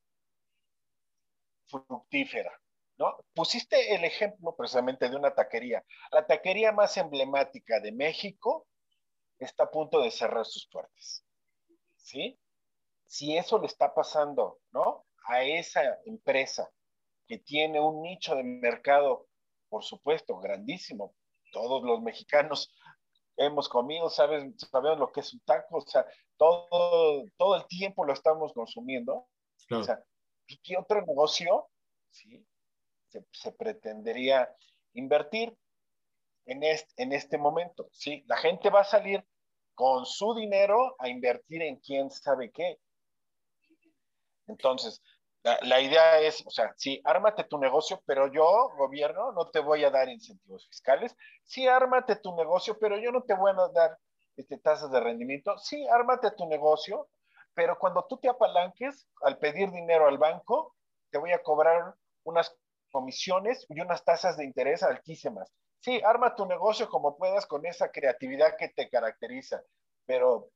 fructífera. 1.68 2.52
¿No? 2.96 3.16
Pusiste 3.32 3.94
el 3.94 4.04
ejemplo 4.04 4.56
precisamente 4.56 5.08
de 5.08 5.14
una 5.14 5.32
taquería. 5.32 5.84
La 6.10 6.26
taquería 6.26 6.72
más 6.72 6.96
emblemática 6.96 7.78
de 7.78 7.92
México 7.92 8.66
está 9.38 9.64
a 9.64 9.70
punto 9.70 10.00
de 10.00 10.10
cerrar 10.10 10.44
sus 10.44 10.66
puertas. 10.66 11.24
¿Sí? 11.96 12.40
Si 13.06 13.36
eso 13.36 13.60
le 13.60 13.66
está 13.66 13.94
pasando, 13.94 14.58
¿no? 14.72 15.06
A 15.28 15.44
esa 15.44 15.80
empresa 16.06 16.68
que 17.28 17.38
tiene 17.38 17.78
un 17.78 18.02
nicho 18.02 18.34
de 18.34 18.42
mercado, 18.42 19.28
por 19.68 19.84
supuesto, 19.84 20.38
grandísimo, 20.40 21.14
todos 21.52 21.84
los 21.84 22.02
mexicanos 22.02 22.74
hemos 23.36 23.68
comido, 23.68 24.10
sabes, 24.10 24.44
sabemos 24.70 24.98
lo 24.98 25.12
que 25.12 25.20
es 25.20 25.32
un 25.32 25.40
taco, 25.40 25.78
o 25.78 25.80
sea, 25.82 26.04
todo, 26.36 27.24
todo 27.36 27.56
el 27.56 27.66
tiempo 27.66 28.04
lo 28.04 28.12
estamos 28.12 28.52
consumiendo. 28.52 29.28
O 29.70 29.82
sea, 29.82 30.02
¿qué 30.56 30.76
otro 30.76 31.04
negocio 31.04 31.68
se, 32.10 33.52
pretendería 33.52 34.54
invertir 34.94 35.56
en 36.46 36.62
este, 36.62 37.02
en 37.02 37.12
este 37.12 37.38
momento? 37.38 37.88
¿sí? 37.92 38.24
La 38.26 38.36
gente 38.38 38.70
va 38.70 38.80
a 38.80 38.84
salir 38.84 39.24
con 39.74 40.06
su 40.06 40.34
dinero 40.34 40.96
a 40.98 41.08
invertir 41.08 41.62
en 41.62 41.76
quién 41.76 42.10
sabe 42.10 42.50
qué. 42.50 42.78
Entonces, 44.46 45.02
la, 45.42 45.80
idea 45.80 46.20
es, 46.20 46.44
o 46.46 46.50
sea, 46.50 46.74
sí, 46.76 47.00
ármate 47.04 47.44
tu 47.44 47.58
negocio, 47.58 48.02
pero 48.04 48.30
yo, 48.32 48.70
gobierno, 48.76 49.32
no 49.32 49.48
te 49.50 49.60
voy 49.60 49.84
a 49.84 49.90
dar 49.90 50.08
incentivos 50.08 50.66
fiscales. 50.66 51.14
Sí, 51.44 51.66
ármate 51.66 52.16
tu 52.16 52.34
negocio, 52.34 52.78
pero 52.78 52.98
yo 52.98 53.12
no 53.12 53.22
te 53.22 53.34
voy 53.34 53.52
a 53.52 53.68
dar 53.72 53.98
este, 54.36 54.58
tasas 54.58 54.90
de 54.90 55.00
rendimiento. 55.00 55.56
Sí, 55.58 55.86
ármate 55.88 56.30
tu 56.32 56.46
negocio, 56.48 57.08
pero 57.58 57.76
cuando 57.76 58.06
tú 58.06 58.18
te 58.18 58.28
apalanques 58.28 59.08
al 59.20 59.36
pedir 59.38 59.72
dinero 59.72 60.06
al 60.06 60.16
banco, 60.16 60.76
te 61.10 61.18
voy 61.18 61.32
a 61.32 61.42
cobrar 61.42 61.92
unas 62.22 62.56
comisiones 62.92 63.66
y 63.68 63.80
unas 63.80 64.04
tasas 64.04 64.36
de 64.36 64.44
interés 64.44 64.84
altísimas. 64.84 65.52
Sí, 65.80 66.00
arma 66.04 66.36
tu 66.36 66.46
negocio 66.46 66.88
como 66.88 67.18
puedas 67.18 67.46
con 67.46 67.66
esa 67.66 67.90
creatividad 67.90 68.56
que 68.56 68.68
te 68.68 68.88
caracteriza, 68.88 69.60
pero 70.06 70.50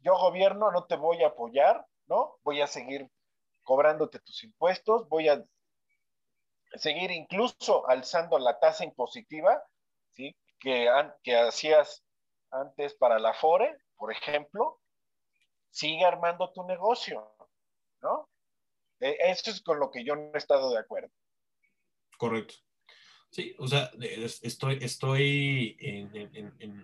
yo 0.00 0.18
gobierno 0.18 0.70
no 0.72 0.84
te 0.84 0.96
voy 0.96 1.22
a 1.22 1.28
apoyar, 1.28 1.86
¿no? 2.04 2.36
Voy 2.42 2.60
a 2.60 2.66
seguir 2.66 3.10
cobrándote 3.62 4.18
tus 4.18 4.44
impuestos, 4.44 5.08
voy 5.08 5.30
a 5.30 5.42
seguir 6.74 7.12
incluso 7.12 7.88
alzando 7.88 8.38
la 8.38 8.58
tasa 8.58 8.84
impositiva, 8.84 9.64
¿sí? 10.12 10.36
Que, 10.60 10.86
hacías 11.34 12.04
antes 12.50 12.94
para 12.94 13.18
la 13.18 13.32
FORE, 13.32 13.74
por 13.96 14.12
ejemplo, 14.12 14.82
sigue 15.74 16.04
armando 16.04 16.52
tu 16.52 16.64
negocio, 16.64 17.34
¿no? 18.00 18.30
E, 19.00 19.16
eso 19.30 19.50
es 19.50 19.60
con 19.60 19.80
lo 19.80 19.90
que 19.90 20.04
yo 20.04 20.14
no 20.14 20.30
he 20.32 20.38
estado 20.38 20.72
de 20.72 20.78
acuerdo. 20.78 21.10
Correcto. 22.16 22.54
Sí, 23.30 23.56
o 23.58 23.66
sea, 23.66 23.90
estoy, 24.42 24.78
estoy, 24.80 25.76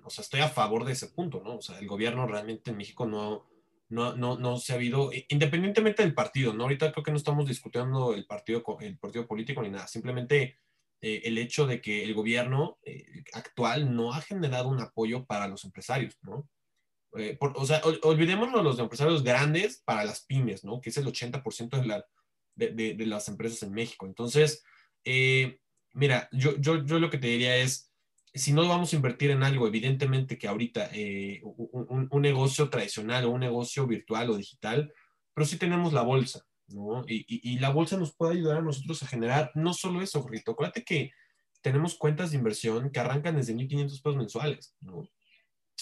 o 0.04 0.10
sea, 0.10 0.22
estoy 0.22 0.40
a 0.40 0.48
favor 0.48 0.84
de 0.84 0.92
ese 0.92 1.06
punto, 1.06 1.40
¿no? 1.40 1.58
O 1.58 1.62
sea, 1.62 1.78
el 1.78 1.86
gobierno 1.86 2.26
realmente 2.26 2.72
en 2.72 2.76
México 2.76 3.06
no, 3.06 3.48
no, 3.88 4.16
no, 4.16 4.36
no 4.36 4.58
se 4.58 4.72
ha 4.72 4.76
habido, 4.76 5.12
independientemente 5.28 6.02
del 6.02 6.12
partido, 6.12 6.52
¿no? 6.52 6.64
Ahorita 6.64 6.90
creo 6.90 7.04
que 7.04 7.12
no 7.12 7.16
estamos 7.16 7.46
discutiendo 7.46 8.14
el 8.14 8.26
partido, 8.26 8.64
el 8.80 8.98
partido 8.98 9.28
político 9.28 9.62
ni 9.62 9.70
nada, 9.70 9.86
simplemente 9.86 10.58
eh, 11.00 11.22
el 11.24 11.38
hecho 11.38 11.68
de 11.68 11.80
que 11.80 12.02
el 12.02 12.14
gobierno 12.14 12.78
eh, 12.82 13.22
actual 13.34 13.94
no 13.94 14.12
ha 14.12 14.20
generado 14.20 14.68
un 14.68 14.80
apoyo 14.80 15.24
para 15.26 15.46
los 15.46 15.64
empresarios, 15.64 16.18
¿no? 16.22 16.48
Eh, 17.18 17.36
o 17.40 17.66
sea, 17.66 17.82
olvidémonos 18.02 18.56
de 18.56 18.62
los 18.62 18.78
empresarios 18.78 19.22
grandes 19.24 19.82
para 19.84 20.04
las 20.04 20.24
pymes, 20.24 20.64
¿no? 20.64 20.80
Que 20.80 20.90
es 20.90 20.96
el 20.96 21.06
80% 21.06 21.80
de, 21.80 21.86
la, 21.86 23.06
las 23.06 23.28
empresas 23.28 23.62
en 23.62 23.72
México. 23.72 24.06
Entonces, 24.06 24.62
mira, 25.92 26.28
yo, 26.32 26.56
yo, 26.58 26.84
yo 26.84 26.98
lo 26.98 27.10
que 27.10 27.18
te 27.18 27.28
diría 27.28 27.56
es, 27.56 27.90
si 28.34 28.52
no 28.52 28.68
vamos 28.68 28.92
a 28.92 28.96
invertir 28.96 29.30
en 29.30 29.42
algo, 29.42 29.66
evidentemente 29.66 30.38
que 30.38 30.46
ahorita 30.46 30.90
eh, 30.92 31.40
un, 31.42 32.22
negocio 32.22 32.70
tradicional 32.70 33.24
o 33.24 33.30
un 33.30 33.40
negocio 33.40 33.86
virtual 33.86 34.30
o 34.30 34.36
digital, 34.36 34.92
pero 35.34 35.46
sí 35.46 35.58
tenemos 35.58 35.92
la 35.92 36.02
bolsa, 36.02 36.44
¿no? 36.68 37.04
Y, 37.08 37.58
la 37.58 37.70
bolsa 37.70 37.96
nos 37.96 38.14
puede 38.14 38.34
ayudar 38.34 38.58
a 38.58 38.62
nosotros 38.62 39.02
a 39.02 39.06
generar 39.06 39.50
no 39.54 39.74
solo 39.74 40.00
eso, 40.00 40.24
Rito, 40.28 40.52
acuérdate 40.52 40.84
que 40.84 41.10
tenemos 41.60 41.96
cuentas 41.96 42.30
de 42.30 42.36
inversión 42.36 42.90
que 42.90 43.00
arrancan 43.00 43.36
desde 43.36 43.54
1.500 43.54 43.88
pesos 43.88 44.16
mensuales, 44.16 44.74
¿no? 44.80 45.08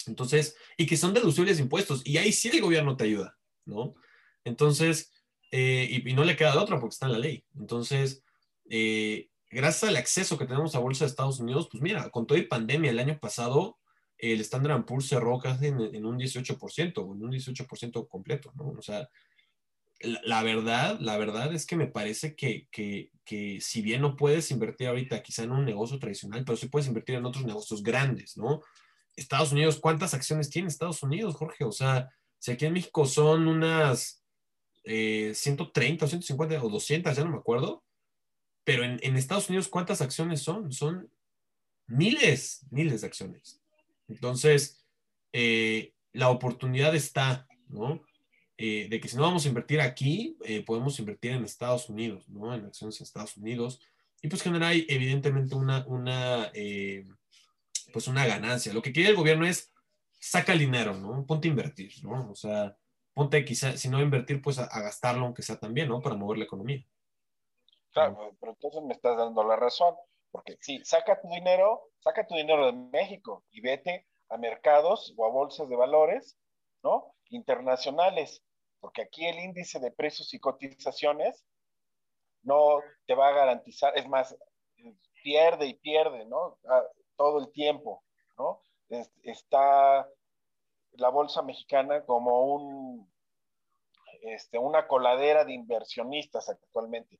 Entonces, 0.07 0.55
y 0.77 0.85
que 0.85 0.97
son 0.97 1.13
deducibles 1.13 1.57
de 1.57 1.63
impuestos, 1.63 2.01
y 2.05 2.17
ahí 2.17 2.31
sí 2.31 2.49
el 2.49 2.61
gobierno 2.61 2.95
te 2.95 3.05
ayuda, 3.05 3.37
¿no? 3.65 3.95
Entonces, 4.43 5.11
eh, 5.51 6.01
y, 6.05 6.13
no 6.13 6.23
le 6.23 6.35
queda 6.35 6.51
de 6.51 6.59
otra 6.59 6.79
porque 6.79 6.93
está 6.93 7.07
en 7.07 7.13
la 7.13 7.19
ley. 7.19 7.43
Entonces, 7.59 8.23
eh, 8.69 9.29
gracias 9.49 9.89
al 9.89 9.97
acceso 9.97 10.37
que 10.37 10.45
tenemos 10.45 10.75
a 10.75 10.79
Bolsa 10.79 11.05
de 11.05 11.09
Estados 11.09 11.39
Unidos, 11.39 11.67
pues 11.71 11.81
mira, 11.81 12.09
con 12.09 12.27
toda 12.27 12.39
la 12.39 12.47
pandemia 12.47 12.91
el 12.91 12.99
año 12.99 13.19
pasado, 13.19 13.77
el 14.17 14.41
Standard 14.41 14.85
Poor's 14.85 15.07
cerró 15.07 15.39
casi 15.39 15.67
en, 15.67 16.05
un 16.05 16.19
18% 16.19 16.97
o 16.97 17.15
en 17.15 17.23
un 17.23 17.31
18% 17.31 18.07
completo, 18.07 18.51
¿no? 18.55 18.69
O 18.77 18.81
sea, 18.81 19.09
la, 20.01 20.43
verdad, 20.43 20.99
la 20.99 21.17
verdad 21.17 21.53
es 21.53 21.65
que 21.65 21.77
me 21.77 21.87
parece 21.87 22.35
que, 22.35 22.67
que, 22.71 23.61
si 23.61 23.81
bien 23.81 24.01
no 24.01 24.15
puedes 24.15 24.51
invertir 24.51 24.87
ahorita 24.87 25.21
quizá 25.23 25.43
en 25.43 25.51
un 25.51 25.65
negocio 25.65 25.99
tradicional, 25.99 26.43
pero 26.45 26.57
sí 26.57 26.67
puedes 26.67 26.87
invertir 26.87 27.15
en 27.15 27.25
otros 27.25 27.45
negocios 27.45 27.81
grandes, 27.81 28.37
¿no? 28.37 28.61
Estados 29.15 29.51
Unidos, 29.51 29.79
¿cuántas 29.79 30.13
acciones 30.13 30.49
tiene 30.49 30.67
Estados 30.67 31.03
Unidos, 31.03 31.35
Jorge? 31.35 31.63
O 31.63 31.71
sea, 31.71 32.09
si 32.37 32.51
aquí 32.51 32.65
en 32.65 32.73
México 32.73 33.05
son 33.05 33.47
unas 33.47 34.23
130 34.83 36.05
o 36.05 36.07
150 36.07 36.63
o 36.63 36.69
200, 36.69 37.15
ya 37.15 37.23
no 37.23 37.31
me 37.31 37.37
acuerdo, 37.37 37.83
pero 38.63 38.83
en, 38.83 38.99
en 39.03 39.17
Estados 39.17 39.49
Unidos, 39.49 39.67
¿cuántas 39.67 40.01
acciones 40.01 40.41
son? 40.41 40.71
Son 40.71 41.11
miles, 41.89 42.65
miles 42.69 43.01
de 43.01 43.07
acciones. 43.07 43.61
Entonces, 44.07 44.85
eh, 45.33 45.93
la 46.13 46.29
oportunidad 46.29 46.95
está, 46.95 47.47
¿no? 47.67 48.01
Eh, 48.57 48.87
de 48.89 48.99
que 48.99 49.07
si 49.07 49.15
no 49.15 49.23
vamos 49.23 49.45
a 49.45 49.47
invertir 49.47 49.79
aquí, 49.79 50.37
eh, 50.43 50.63
podemos 50.63 50.99
invertir 50.99 51.31
en 51.31 51.45
Estados 51.45 51.89
Unidos, 51.89 52.27
¿no? 52.27 52.53
En 52.53 52.65
acciones 52.65 52.99
en 52.99 53.05
Estados 53.05 53.37
Unidos. 53.37 53.81
Y 54.21 54.27
pues 54.27 54.41
generar 54.41 54.73
evidentemente 54.73 55.55
una, 55.55 55.85
una, 55.87 56.51
pues 57.91 58.07
una 58.07 58.25
ganancia. 58.25 58.73
Lo 58.73 58.81
que 58.81 58.91
quiere 58.91 59.09
el 59.09 59.15
gobierno 59.15 59.45
es 59.45 59.73
saca 60.19 60.53
el 60.53 60.59
dinero, 60.59 60.93
¿no? 60.93 61.25
Ponte 61.25 61.47
a 61.47 61.51
invertir, 61.51 61.91
¿no? 62.03 62.31
O 62.31 62.35
sea, 62.35 62.77
ponte 63.13 63.43
quizá, 63.45 63.77
si 63.77 63.89
no 63.89 63.97
a 63.97 64.01
invertir, 64.01 64.41
pues 64.41 64.59
a, 64.59 64.67
gastarlo 64.81 65.25
aunque 65.25 65.41
sea 65.41 65.59
también, 65.59 65.87
¿no? 65.87 66.01
Para 66.01 66.15
mover 66.15 66.37
la 66.37 66.45
economía. 66.45 66.85
Claro, 67.91 68.35
pero 68.39 68.53
entonces 68.53 68.83
me 68.83 68.93
estás 68.93 69.17
dando 69.17 69.43
la 69.43 69.55
razón, 69.55 69.95
porque 70.31 70.57
si 70.61 70.83
saca 70.85 71.19
tu 71.19 71.27
dinero, 71.29 71.89
saca 71.99 72.27
tu 72.27 72.35
dinero 72.35 72.67
de 72.67 72.73
México 72.73 73.43
y 73.49 73.61
vete 73.61 74.07
a 74.29 74.37
mercados 74.37 75.13
o 75.17 75.25
a 75.25 75.29
bolsas 75.29 75.67
de 75.69 75.75
valores, 75.75 76.37
¿no? 76.83 77.15
Internacionales, 77.29 78.43
porque 78.79 79.01
aquí 79.01 79.25
el 79.25 79.39
índice 79.39 79.79
de 79.79 79.91
precios 79.91 80.33
y 80.33 80.39
cotizaciones 80.39 81.45
no 82.43 82.79
te 83.05 83.15
va 83.15 83.29
a 83.29 83.33
garantizar, 83.33 83.97
es 83.97 84.07
más, 84.07 84.35
pierde 85.23 85.67
y 85.67 85.73
pierde, 85.73 86.25
¿no? 86.25 86.57
Todo 87.19 87.39
el 87.39 87.51
tiempo, 87.51 88.01
¿no? 88.37 88.61
está 89.21 90.09
la 90.93 91.09
bolsa 91.09 91.41
mexicana 91.41 92.03
como 92.05 92.55
un, 92.55 93.11
este, 94.21 94.57
una 94.57 94.87
coladera 94.87 95.43
de 95.45 95.53
inversionistas 95.53 96.49
actualmente. 96.49 97.19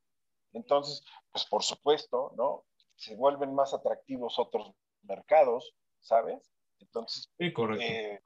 Entonces, 0.54 1.04
pues 1.32 1.46
por 1.46 1.64
supuesto, 1.64 2.32
¿no? 2.38 2.66
Se 2.96 3.16
vuelven 3.16 3.54
más 3.54 3.74
atractivos 3.74 4.40
otros 4.40 4.74
mercados, 5.04 5.76
¿sabes? 6.00 6.52
Entonces, 6.80 7.32
sí, 7.38 7.54
correcto, 7.54 7.84
eh, 7.84 8.22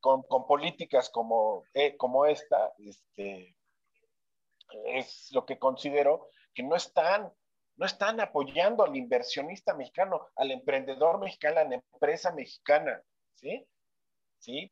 Con, 0.00 0.24
políticas 0.46 1.10
como, 1.10 1.64
eh, 1.74 1.96
como 1.96 2.26
esta, 2.26 2.72
este, 2.78 3.56
es 4.86 5.28
lo 5.32 5.44
que 5.44 5.58
considero 5.58 6.28
que 6.54 6.62
no 6.62 6.76
están, 6.76 7.32
no 7.78 7.86
están 7.86 8.20
apoyando 8.20 8.84
al 8.84 8.96
inversionista 8.96 9.72
mexicano, 9.72 10.28
al 10.34 10.50
emprendedor 10.50 11.20
mexicano, 11.20 11.60
a 11.60 11.64
la 11.64 11.76
empresa 11.76 12.32
mexicana, 12.32 13.00
¿sí? 13.34 13.64
¿Sí? 14.40 14.70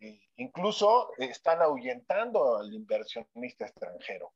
Eh, 0.00 0.20
incluso 0.36 1.10
están 1.18 1.62
ahuyentando 1.62 2.56
al 2.56 2.72
inversionista 2.72 3.66
extranjero. 3.66 4.32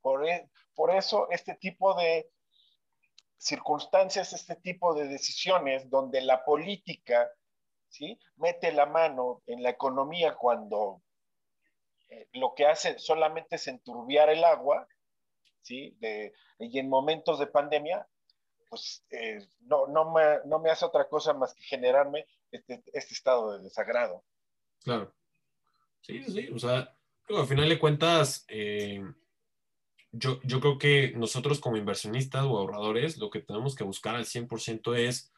Por, 0.00 0.26
e, 0.26 0.48
por 0.74 0.94
eso 0.94 1.28
este 1.30 1.56
tipo 1.56 1.94
de 1.94 2.30
circunstancias, 3.36 4.32
este 4.32 4.54
tipo 4.56 4.94
de 4.94 5.08
decisiones 5.08 5.90
donde 5.90 6.20
la 6.20 6.44
política 6.44 7.28
¿sí? 7.88 8.20
mete 8.36 8.70
la 8.70 8.86
mano 8.86 9.42
en 9.46 9.64
la 9.64 9.70
economía 9.70 10.36
cuando 10.36 11.02
eh, 12.08 12.28
lo 12.34 12.54
que 12.54 12.66
hace 12.66 12.98
solamente 13.00 13.56
es 13.56 13.66
enturbiar 13.66 14.30
el 14.30 14.44
agua, 14.44 14.86
¿sí? 15.62 15.96
De, 16.00 16.32
y 16.58 16.78
en 16.78 16.88
momentos 16.88 17.38
de 17.38 17.46
pandemia, 17.46 18.06
pues 18.68 19.04
eh, 19.10 19.46
no, 19.62 19.86
no, 19.88 20.12
me, 20.12 20.22
no, 20.46 20.58
me, 20.60 20.70
hace 20.70 20.84
otra 20.84 21.08
cosa 21.08 21.32
más 21.34 21.54
que 21.54 21.62
generarme 21.62 22.26
este, 22.50 22.82
este 22.92 23.14
estado 23.14 23.52
de 23.52 23.64
desagrado. 23.64 24.24
Claro. 24.82 25.14
Sí, 26.02 26.22
sí, 26.24 26.48
o 26.54 26.58
sea, 26.58 26.96
al 27.28 27.46
final 27.46 27.68
de 27.68 27.78
cuentas, 27.78 28.44
eh, 28.48 29.02
yo, 30.12 30.40
yo 30.42 30.60
creo 30.60 30.78
que 30.78 31.12
nosotros 31.16 31.60
como 31.60 31.76
inversionistas 31.76 32.44
o 32.44 32.58
ahorradores, 32.58 33.18
lo 33.18 33.30
que 33.30 33.40
tenemos 33.42 33.74
que 33.74 33.84
buscar 33.84 34.16
al 34.16 34.24
100% 34.24 34.96
es 34.96 35.32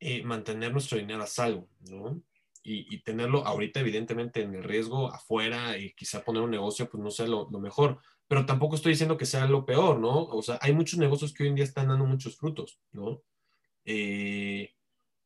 eh, 0.00 0.22
mantener 0.22 0.72
nuestro 0.72 0.98
dinero 0.98 1.22
a 1.22 1.26
salvo, 1.26 1.68
¿no? 1.90 2.22
Y, 2.62 2.92
y, 2.92 3.02
tenerlo 3.02 3.46
ahorita, 3.46 3.78
evidentemente, 3.78 4.42
en 4.42 4.54
el 4.54 4.64
riesgo 4.64 5.06
afuera 5.12 5.78
y 5.78 5.92
quizá 5.94 6.24
poner 6.24 6.42
un 6.42 6.50
negocio, 6.50 6.90
pues 6.90 7.00
no 7.00 7.12
sea 7.12 7.28
lo, 7.28 7.48
lo, 7.48 7.60
mejor. 7.60 8.00
Pero 8.28 8.44
tampoco 8.44 8.74
estoy 8.74 8.92
diciendo 8.92 9.16
que 9.16 9.26
sea 9.26 9.46
lo 9.46 9.64
peor, 9.64 9.98
¿no? 10.00 10.24
O 10.24 10.42
sea, 10.42 10.58
hay 10.60 10.72
muchos 10.72 10.98
negocios 10.98 11.32
que 11.32 11.44
hoy 11.44 11.50
en 11.50 11.54
día 11.56 11.64
están 11.64 11.88
dando 11.88 12.04
muchos 12.04 12.36
frutos, 12.36 12.80
¿no? 12.92 13.22
Eh, 13.84 14.74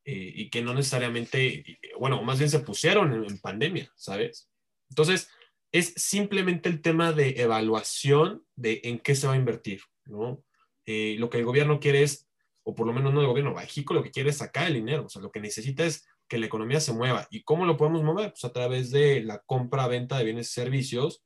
eh, 0.05 0.33
y 0.35 0.51
que 0.51 0.63
no 0.63 0.75
necesariamente, 0.75 1.79
bueno, 1.99 2.23
más 2.23 2.39
bien 2.39 2.51
se 2.51 2.61
pusieron 2.61 3.13
en, 3.13 3.39
pandemia, 3.39 3.91
¿sabes? 3.97 4.51
Entonces, 4.89 5.31
es 5.73 5.95
simplemente 5.97 6.69
el 6.69 6.83
tema 6.83 7.13
de 7.13 7.41
evaluación 7.41 8.45
de 8.57 8.81
en 8.85 8.99
qué 8.99 9.15
se 9.15 9.27
va 9.27 9.35
a 9.35 9.37
invertir, 9.37 9.83
¿no? 10.05 10.43
Eh, 10.85 11.17
lo 11.19 11.31
que 11.31 11.39
el 11.39 11.45
gobierno 11.45 11.81
quiere 11.81 12.03
es, 12.03 12.29
o 12.65 12.75
por 12.75 12.87
lo 12.87 12.93
menos 12.93 13.15
no 13.15 13.21
el 13.21 13.27
gobierno, 13.27 13.55
Bajico 13.55 13.95
lo 13.95 14.03
que 14.03 14.11
quiere 14.11 14.31
es 14.31 14.39
sacar 14.39 14.67
el 14.67 14.75
dinero, 14.75 15.07
o 15.07 15.09
sea, 15.09 15.23
lo 15.23 15.31
que 15.31 15.41
necesita 15.41 15.85
es 15.85 16.07
que 16.29 16.39
la 16.39 16.47
economía 16.47 16.81
se 16.81 16.93
mueva. 16.93 17.27
¿Y 17.31 17.43
cómo 17.43 17.67
lo 17.67 17.77
podemos 17.77 18.03
mover? 18.03 18.31
Pues 18.31 18.45
a 18.45 18.53
través 18.53 18.91
de 18.91 19.23
la 19.23 19.41
compra-venta 19.41 20.19
de 20.19 20.25
bienes 20.25 20.49
y 20.51 20.53
servicios 20.53 21.23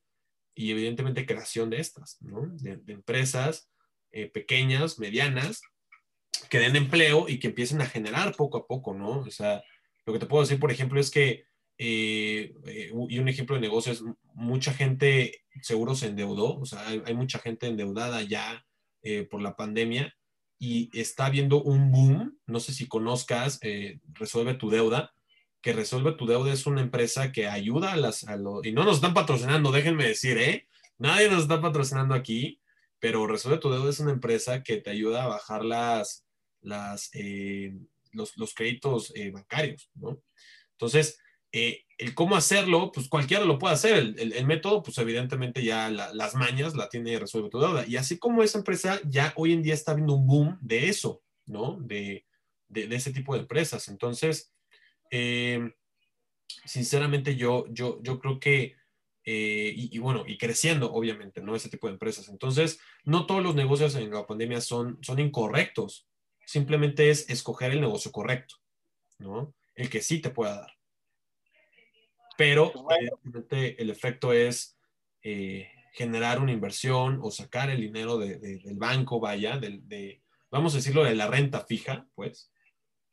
y 0.54 0.70
evidentemente 0.70 1.26
creación 1.26 1.70
de 1.70 1.80
estas, 1.80 2.18
¿no? 2.22 2.46
De, 2.60 2.80
empresas 2.92 3.70
eh, 4.12 4.30
pequeñas, 4.30 4.98
medianas, 4.98 5.62
que 6.48 6.58
den 6.58 6.76
empleo 6.76 7.28
y 7.28 7.38
que 7.38 7.48
empiecen 7.48 7.80
a 7.80 7.86
generar 7.86 8.34
poco 8.36 8.58
a 8.58 8.66
poco, 8.66 8.94
¿no? 8.94 9.20
O 9.20 9.30
sea, 9.30 9.62
lo 10.06 10.12
que 10.12 10.18
te 10.18 10.26
puedo 10.26 10.42
decir, 10.42 10.60
por 10.60 10.70
ejemplo, 10.70 11.00
es 11.00 11.10
que 11.10 11.44
eh, 11.76 12.54
eh, 12.66 12.92
y 13.08 13.18
un 13.18 13.28
ejemplo 13.28 13.56
de 13.56 13.62
negocio 13.62 13.92
es 13.92 14.04
mucha 14.32 14.72
gente 14.72 15.42
seguro 15.60 15.96
se 15.96 16.06
endeudó, 16.06 16.58
o 16.58 16.66
sea, 16.66 16.86
hay, 16.86 17.14
mucha 17.14 17.40
gente 17.40 17.66
endeudada 17.66 18.22
ya 18.22 18.64
por 19.30 19.42
la 19.42 19.54
pandemia 19.54 20.14
y 20.58 20.88
está 20.98 21.26
habiendo 21.26 21.62
un 21.62 21.92
boom, 21.92 22.38
no 22.46 22.58
sé 22.58 22.72
si 22.72 22.88
conozcas, 22.88 23.60
Resuelve 24.14 24.54
tu 24.54 24.70
deuda, 24.70 25.12
que 25.64 25.72
Resuelve 25.72 26.12
tu 26.12 26.26
deuda 26.26 26.52
es 26.52 26.66
una 26.66 26.82
empresa 26.82 27.32
que 27.32 27.48
ayuda 27.48 27.94
a 27.94 27.96
las, 27.96 28.26
y 28.62 28.72
no 28.72 28.84
nos 28.84 28.96
están 28.96 29.14
patrocinando, 29.14 29.72
déjenme 29.72 30.06
decir, 30.06 30.36
¿eh? 30.36 30.68
Nadie 30.98 31.30
nos 31.30 31.44
está 31.44 31.58
patrocinando 31.62 32.14
aquí, 32.14 32.60
pero 33.00 33.26
Resuelve 33.26 33.60
tu 33.60 33.70
deuda 33.70 33.88
es 33.88 33.98
una 33.98 34.12
empresa 34.12 34.62
que 34.62 34.76
te 34.76 34.90
ayuda 34.90 35.24
a 35.24 35.28
bajar 35.28 35.64
las, 35.64 36.26
las, 36.60 37.10
los, 38.12 38.36
los, 38.36 38.54
créditos 38.54 39.10
bancarios, 39.32 39.90
¿no? 39.94 40.22
Entonces, 40.72 41.18
eh, 41.50 41.86
el 41.96 42.14
cómo 42.14 42.36
hacerlo, 42.36 42.92
pues 42.92 43.08
cualquiera 43.08 43.46
lo 43.46 43.58
puede 43.58 43.72
hacer. 43.72 44.14
El, 44.18 44.46
método, 44.46 44.82
pues 44.82 44.98
evidentemente 44.98 45.64
ya 45.64 45.88
las 45.88 46.34
mañas 46.34 46.74
la 46.74 46.90
tiene 46.90 47.18
resuelve 47.18 47.48
tu 47.48 47.58
deuda. 47.58 47.86
Y 47.86 47.96
así 47.96 48.18
como 48.18 48.42
esa 48.42 48.58
empresa, 48.58 49.00
ya 49.06 49.32
hoy 49.36 49.54
en 49.54 49.62
día 49.62 49.72
está 49.72 49.92
habiendo 49.92 50.12
un 50.12 50.26
boom 50.26 50.58
de 50.60 50.90
eso, 50.90 51.22
¿no? 51.46 51.78
De, 51.80 52.26
ese 52.74 53.12
tipo 53.12 53.32
de 53.34 53.40
empresas. 53.40 53.88
Entonces, 53.88 54.53
eh, 55.10 55.74
sinceramente 56.64 57.36
yo, 57.36 57.66
yo, 57.70 58.00
yo 58.02 58.18
creo 58.18 58.38
que, 58.38 58.76
eh, 59.24 59.72
y, 59.74 59.98
bueno, 59.98 60.24
y 60.26 60.36
creciendo, 60.36 60.92
obviamente, 60.92 61.40
¿no? 61.40 61.56
Ese 61.56 61.70
tipo 61.70 61.86
de 61.86 61.94
empresas. 61.94 62.28
Entonces, 62.28 62.78
no 63.04 63.26
todos 63.26 63.42
los 63.42 63.54
negocios 63.54 63.94
en 63.94 64.10
la 64.10 64.26
pandemia 64.26 64.60
son, 64.60 64.98
son 65.02 65.18
incorrectos. 65.18 66.06
Simplemente 66.46 67.10
es 67.10 67.28
escoger 67.30 67.72
el 67.72 67.80
negocio 67.80 68.12
correcto, 68.12 68.56
¿no? 69.18 69.54
El 69.74 69.88
que 69.88 70.02
sí 70.02 70.20
te 70.20 70.30
pueda 70.30 70.60
dar 70.60 70.74
pero 72.36 72.72
evidentemente 72.90 73.80
el 73.80 73.90
efecto 73.90 74.32
es 74.32 74.76
eh, 75.22 75.68
generar 75.92 76.40
una 76.40 76.52
inversión 76.52 77.18
o 77.22 77.30
sacar 77.30 77.70
el 77.70 77.80
dinero 77.80 78.18
del 78.18 78.76
banco, 78.76 79.20
vaya, 79.20 79.58
de, 79.58 80.22
vamos 80.50 80.74
a 80.74 80.78
decirlo, 80.78 81.04
de 81.04 81.14
la 81.14 81.28
renta 81.28 81.64
fija, 81.64 82.06
pues, 82.14 82.50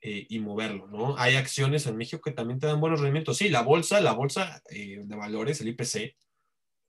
eh, 0.02 0.26
y 0.30 0.40
moverlo, 0.40 0.88
¿no? 0.88 1.16
Hay 1.18 1.36
acciones 1.36 1.86
en 1.86 1.96
México 1.96 2.22
que 2.24 2.32
también 2.32 2.60
te 2.60 2.68
dan 2.68 2.82
buenos 2.82 3.00
rendimientos. 3.00 3.38
Sí, 3.38 3.50
la 3.50 3.62
bolsa, 3.62 4.02
la 4.02 4.14
bolsa 4.14 4.62
eh, 4.70 5.02
de 5.04 5.16
valores, 5.16 5.62
el 5.62 5.70
IPC, 5.70 6.16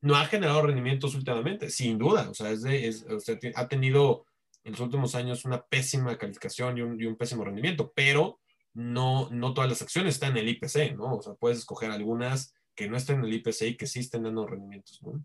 no 0.00 0.16
ha 0.16 0.24
generado 0.24 0.62
rendimientos 0.62 1.14
últimamente, 1.14 1.70
sin 1.70 1.98
duda, 1.98 2.28
o 2.28 2.34
sea, 2.34 2.50
es 2.50 2.64
es, 2.64 3.06
ha 3.54 3.68
tenido 3.68 4.26
en 4.64 4.72
los 4.72 4.80
últimos 4.80 5.14
años 5.14 5.44
una 5.44 5.62
pésima 5.62 6.16
calificación 6.16 6.78
y 6.78 6.80
un, 6.80 7.00
y 7.00 7.04
un 7.04 7.16
pésimo 7.16 7.44
rendimiento, 7.44 7.92
pero 7.94 8.40
no, 8.74 9.28
no 9.30 9.54
todas 9.54 9.68
las 9.68 9.82
acciones 9.82 10.14
están 10.14 10.32
en 10.32 10.38
el 10.38 10.48
IPC, 10.48 10.96
¿no? 10.96 11.16
O 11.16 11.22
sea, 11.22 11.34
puedes 11.34 11.58
escoger 11.58 11.90
algunas 11.90 12.54
que 12.74 12.88
no 12.88 12.96
estén 12.96 13.18
en 13.18 13.26
el 13.26 13.34
IPC 13.34 13.62
y 13.62 13.76
que 13.76 13.86
sí 13.86 14.00
estén 14.00 14.22
dando 14.22 14.46
rendimientos, 14.46 15.02
¿no? 15.02 15.24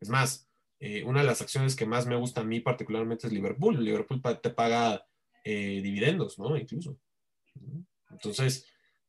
Es 0.00 0.10
más, 0.10 0.46
eh, 0.78 1.04
una 1.04 1.20
de 1.20 1.26
las 1.26 1.40
acciones 1.40 1.74
que 1.74 1.86
más 1.86 2.06
me 2.06 2.16
gusta 2.16 2.42
a 2.42 2.44
mí 2.44 2.60
particularmente 2.60 3.26
es 3.26 3.32
Liverpool. 3.32 3.82
Liverpool 3.82 4.20
te 4.42 4.50
paga 4.50 5.06
eh, 5.48 5.80
dividendos, 5.80 6.38
¿no? 6.40 6.56
Incluso. 6.56 6.98
Entonces, 8.10 8.66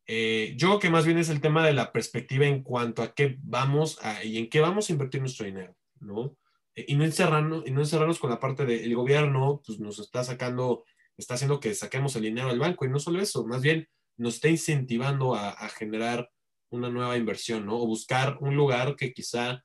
Eh, 0.09 0.53
yo 0.55 0.79
que 0.79 0.89
más 0.89 1.05
bien 1.05 1.17
es 1.17 1.27
el 1.27 1.41
tema 1.41 1.65
de 1.65 1.73
la 1.73 1.91
perspectiva 1.91 2.45
en 2.45 2.63
cuanto 2.63 3.01
a 3.01 3.13
qué 3.13 3.37
vamos 3.41 3.99
a, 4.01 4.23
y 4.23 4.37
en 4.37 4.49
qué 4.49 4.61
vamos 4.61 4.87
a 4.87 4.93
invertir 4.93 5.19
nuestro 5.19 5.45
dinero, 5.45 5.75
¿no? 5.99 6.37
Eh, 6.75 6.85
y 6.87 6.95
no 6.95 7.03
encerrarnos, 7.03 7.67
y 7.67 7.71
no 7.71 7.81
encerrarnos 7.81 8.17
con 8.17 8.29
la 8.29 8.39
parte 8.39 8.65
del 8.65 8.95
gobierno, 8.95 9.61
pues 9.65 9.79
nos 9.81 9.99
está 9.99 10.23
sacando, 10.23 10.85
está 11.17 11.33
haciendo 11.33 11.59
que 11.59 11.75
saquemos 11.75 12.15
el 12.15 12.23
dinero 12.23 12.49
al 12.49 12.59
banco 12.59 12.85
y 12.85 12.89
no 12.89 12.99
solo 12.99 13.19
eso, 13.19 13.45
más 13.45 13.61
bien 13.61 13.89
nos 14.15 14.35
está 14.35 14.47
incentivando 14.47 15.35
a, 15.35 15.67
generar 15.77 16.29
una 16.69 16.89
nueva 16.89 17.17
inversión, 17.17 17.65
¿no? 17.65 17.75
O 17.77 17.85
buscar 17.85 18.37
un 18.39 18.55
lugar 18.55 18.95
que 18.95 19.11
quizá 19.13 19.61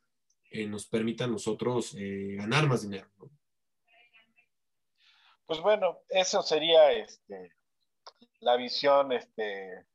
nos 0.69 0.89
permita 0.89 1.25
a 1.25 1.29
nosotros 1.29 1.95
ganar 2.41 2.67
más 2.69 2.83
dinero, 2.83 3.09
¿no? 3.19 3.31
Pues 5.47 5.61
bueno, 5.61 6.01
eso 6.09 6.43
sería 6.43 6.93
este, 6.93 7.53
la 8.41 8.57
visión 8.57 9.13
este, 9.13 9.87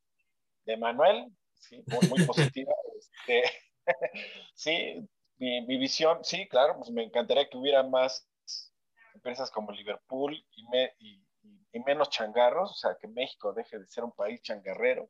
de 0.65 0.77
Manuel, 0.77 1.27
¿sí? 1.55 1.83
muy, 1.87 2.25
positiva. 2.27 2.73
Este, 2.97 3.43
sí, 4.53 5.09
mi, 5.37 5.77
visión, 5.77 6.23
sí, 6.23 6.47
claro, 6.47 6.77
pues 6.77 6.89
me 6.91 7.03
encantaría 7.03 7.49
que 7.49 7.57
hubiera 7.57 7.83
más 7.83 8.27
empresas 9.13 9.51
como 9.51 9.71
Liverpool 9.71 10.33
y, 10.51 11.23
menos 11.85 12.09
changarros, 12.09 12.71
o 12.71 12.73
sea, 12.73 12.97
que 12.99 13.07
México 13.07 13.53
deje 13.53 13.77
de 13.77 13.87
ser 13.87 14.03
un 14.03 14.11
país 14.11 14.41
changarrero. 14.41 15.09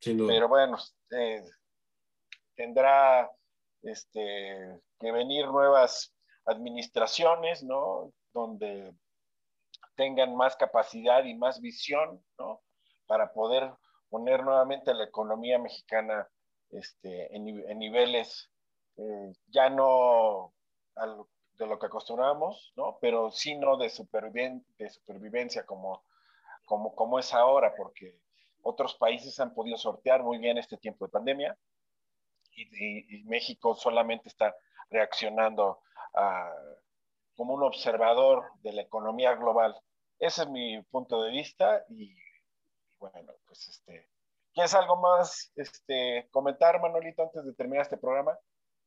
Pero 0.00 0.48
bueno, 0.48 0.78
eh, 1.10 1.42
tendrá 2.54 3.28
este, 3.82 4.80
que 5.00 5.12
venir 5.12 5.46
nuevas 5.46 6.14
administraciones, 6.44 7.64
¿no? 7.64 8.12
Donde 8.32 8.94
tengan 9.96 10.36
más 10.36 10.56
capacidad 10.56 11.24
y 11.24 11.34
más 11.34 11.60
visión, 11.60 12.22
¿no? 12.38 12.60
Para 13.06 13.32
poder 13.32 13.72
poner 14.08 14.44
nuevamente 14.44 14.94
la 14.94 15.04
economía 15.04 15.58
mexicana 15.58 16.28
este, 16.70 17.34
en, 17.34 17.44
niveles 17.78 18.50
eh, 18.96 19.32
ya 19.48 19.68
no 19.70 20.52
de 21.58 21.66
lo 21.66 21.78
que 21.78 21.86
acostumbramos, 21.86 22.72
¿no? 22.76 22.98
Pero 23.00 23.30
sí 23.30 23.56
no 23.56 23.76
de, 23.76 23.86
de 24.78 24.90
supervivencia 24.90 25.64
como, 25.64 26.04
como, 26.64 26.94
como 26.94 27.18
es 27.18 27.32
ahora, 27.32 27.74
porque 27.76 28.18
otros 28.62 28.94
países 28.94 29.38
han 29.40 29.54
podido 29.54 29.76
sortear 29.76 30.22
muy 30.22 30.38
bien 30.38 30.58
este 30.58 30.76
tiempo 30.76 31.06
de 31.06 31.12
pandemia 31.12 31.56
y, 32.56 33.24
México 33.24 33.74
solamente 33.74 34.28
está 34.28 34.56
reaccionando 34.90 35.80
como 37.34 37.54
un 37.54 37.62
observador 37.62 38.44
de 38.62 38.72
la 38.72 38.82
economía 38.82 39.34
global. 39.34 39.78
Ese 40.18 40.42
es 40.42 40.48
mi 40.48 40.82
punto 40.84 41.22
de 41.22 41.30
vista 41.30 41.84
y 41.90 42.14
bueno, 42.98 43.32
pues 43.46 43.68
este, 43.68 44.08
¿quieres 44.54 44.74
algo 44.74 44.96
más 44.96 45.52
este, 45.56 46.28
comentar, 46.30 46.80
Manolito, 46.80 47.22
antes 47.22 47.44
de 47.44 47.52
terminar 47.52 47.82
este 47.82 47.98
programa? 47.98 48.38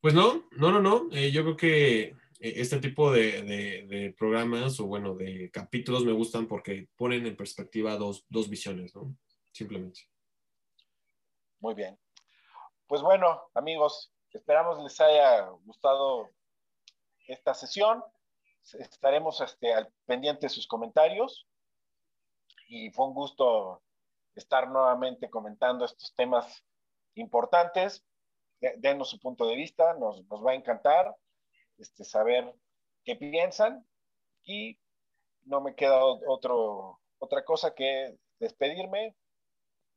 Pues 0.02 0.14
no, 0.14 0.48
no, 0.52 0.72
no, 0.72 0.80
no. 0.82 1.10
Eh, 1.12 1.32
yo 1.32 1.44
creo 1.44 1.58
que 1.58 2.02
eh, 2.02 2.16
este 2.40 2.80
tipo 2.80 3.12
de, 3.12 3.44
de, 3.44 4.16
programas 4.18 4.80
o 4.80 4.88
bueno, 4.88 5.14
de 5.14 5.52
capítulos 5.52 6.06
me 6.06 6.14
gustan 6.14 6.48
porque 6.48 6.88
ponen 6.96 7.28
en 7.28 7.38
perspectiva 7.38 7.96
dos, 7.98 8.26
dos 8.30 8.50
visiones, 8.50 8.96
¿no? 8.96 9.16
Simplemente. 9.52 10.02
Muy 11.60 11.76
bien. 11.76 12.00
Pues 12.88 13.02
bueno, 13.02 13.42
amigos, 13.54 14.12
esperamos 14.32 14.82
les 14.82 15.00
haya 15.02 15.50
gustado 15.66 16.30
esta 17.28 17.54
sesión. 17.54 18.04
Estaremos 18.76 19.42
este, 19.42 19.74
al 19.74 19.92
pendiente 20.06 20.46
de 20.46 20.50
sus 20.50 20.68
comentarios. 20.68 21.48
Y 22.68 22.92
fue 22.92 23.08
un 23.08 23.14
gusto 23.14 23.82
estar 24.36 24.70
nuevamente 24.70 25.30
comentando 25.30 25.86
estos 25.86 26.14
temas 26.16 26.64
importantes. 27.16 28.06
Denos 28.78 29.10
su 29.10 29.20
punto 29.20 29.48
de 29.48 29.56
vista, 29.56 29.94
nos, 29.94 30.22
va 30.24 30.52
a 30.52 30.56
encantar 30.56 31.16
este, 31.78 32.04
saber 32.04 32.54
qué 33.06 33.16
piensan 33.16 33.88
y 34.44 34.78
no 35.44 35.62
me 35.62 35.76
queda 35.76 36.04
otro, 36.04 37.00
otra 37.20 37.44
cosa 37.46 37.74
que 37.74 38.18
despedirme. 38.40 39.16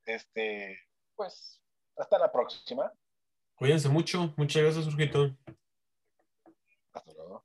Este, 0.05 0.79
pues, 1.17 1.61
hasta 1.97 2.19
la 2.19 2.31
próxima. 2.31 2.93
Cuídense 3.55 3.89
mucho. 3.89 4.33
Muchas 4.37 4.63
gracias, 4.63 4.87
Urgito. 4.87 5.37
Hasta 6.93 7.13
luego. 7.13 7.45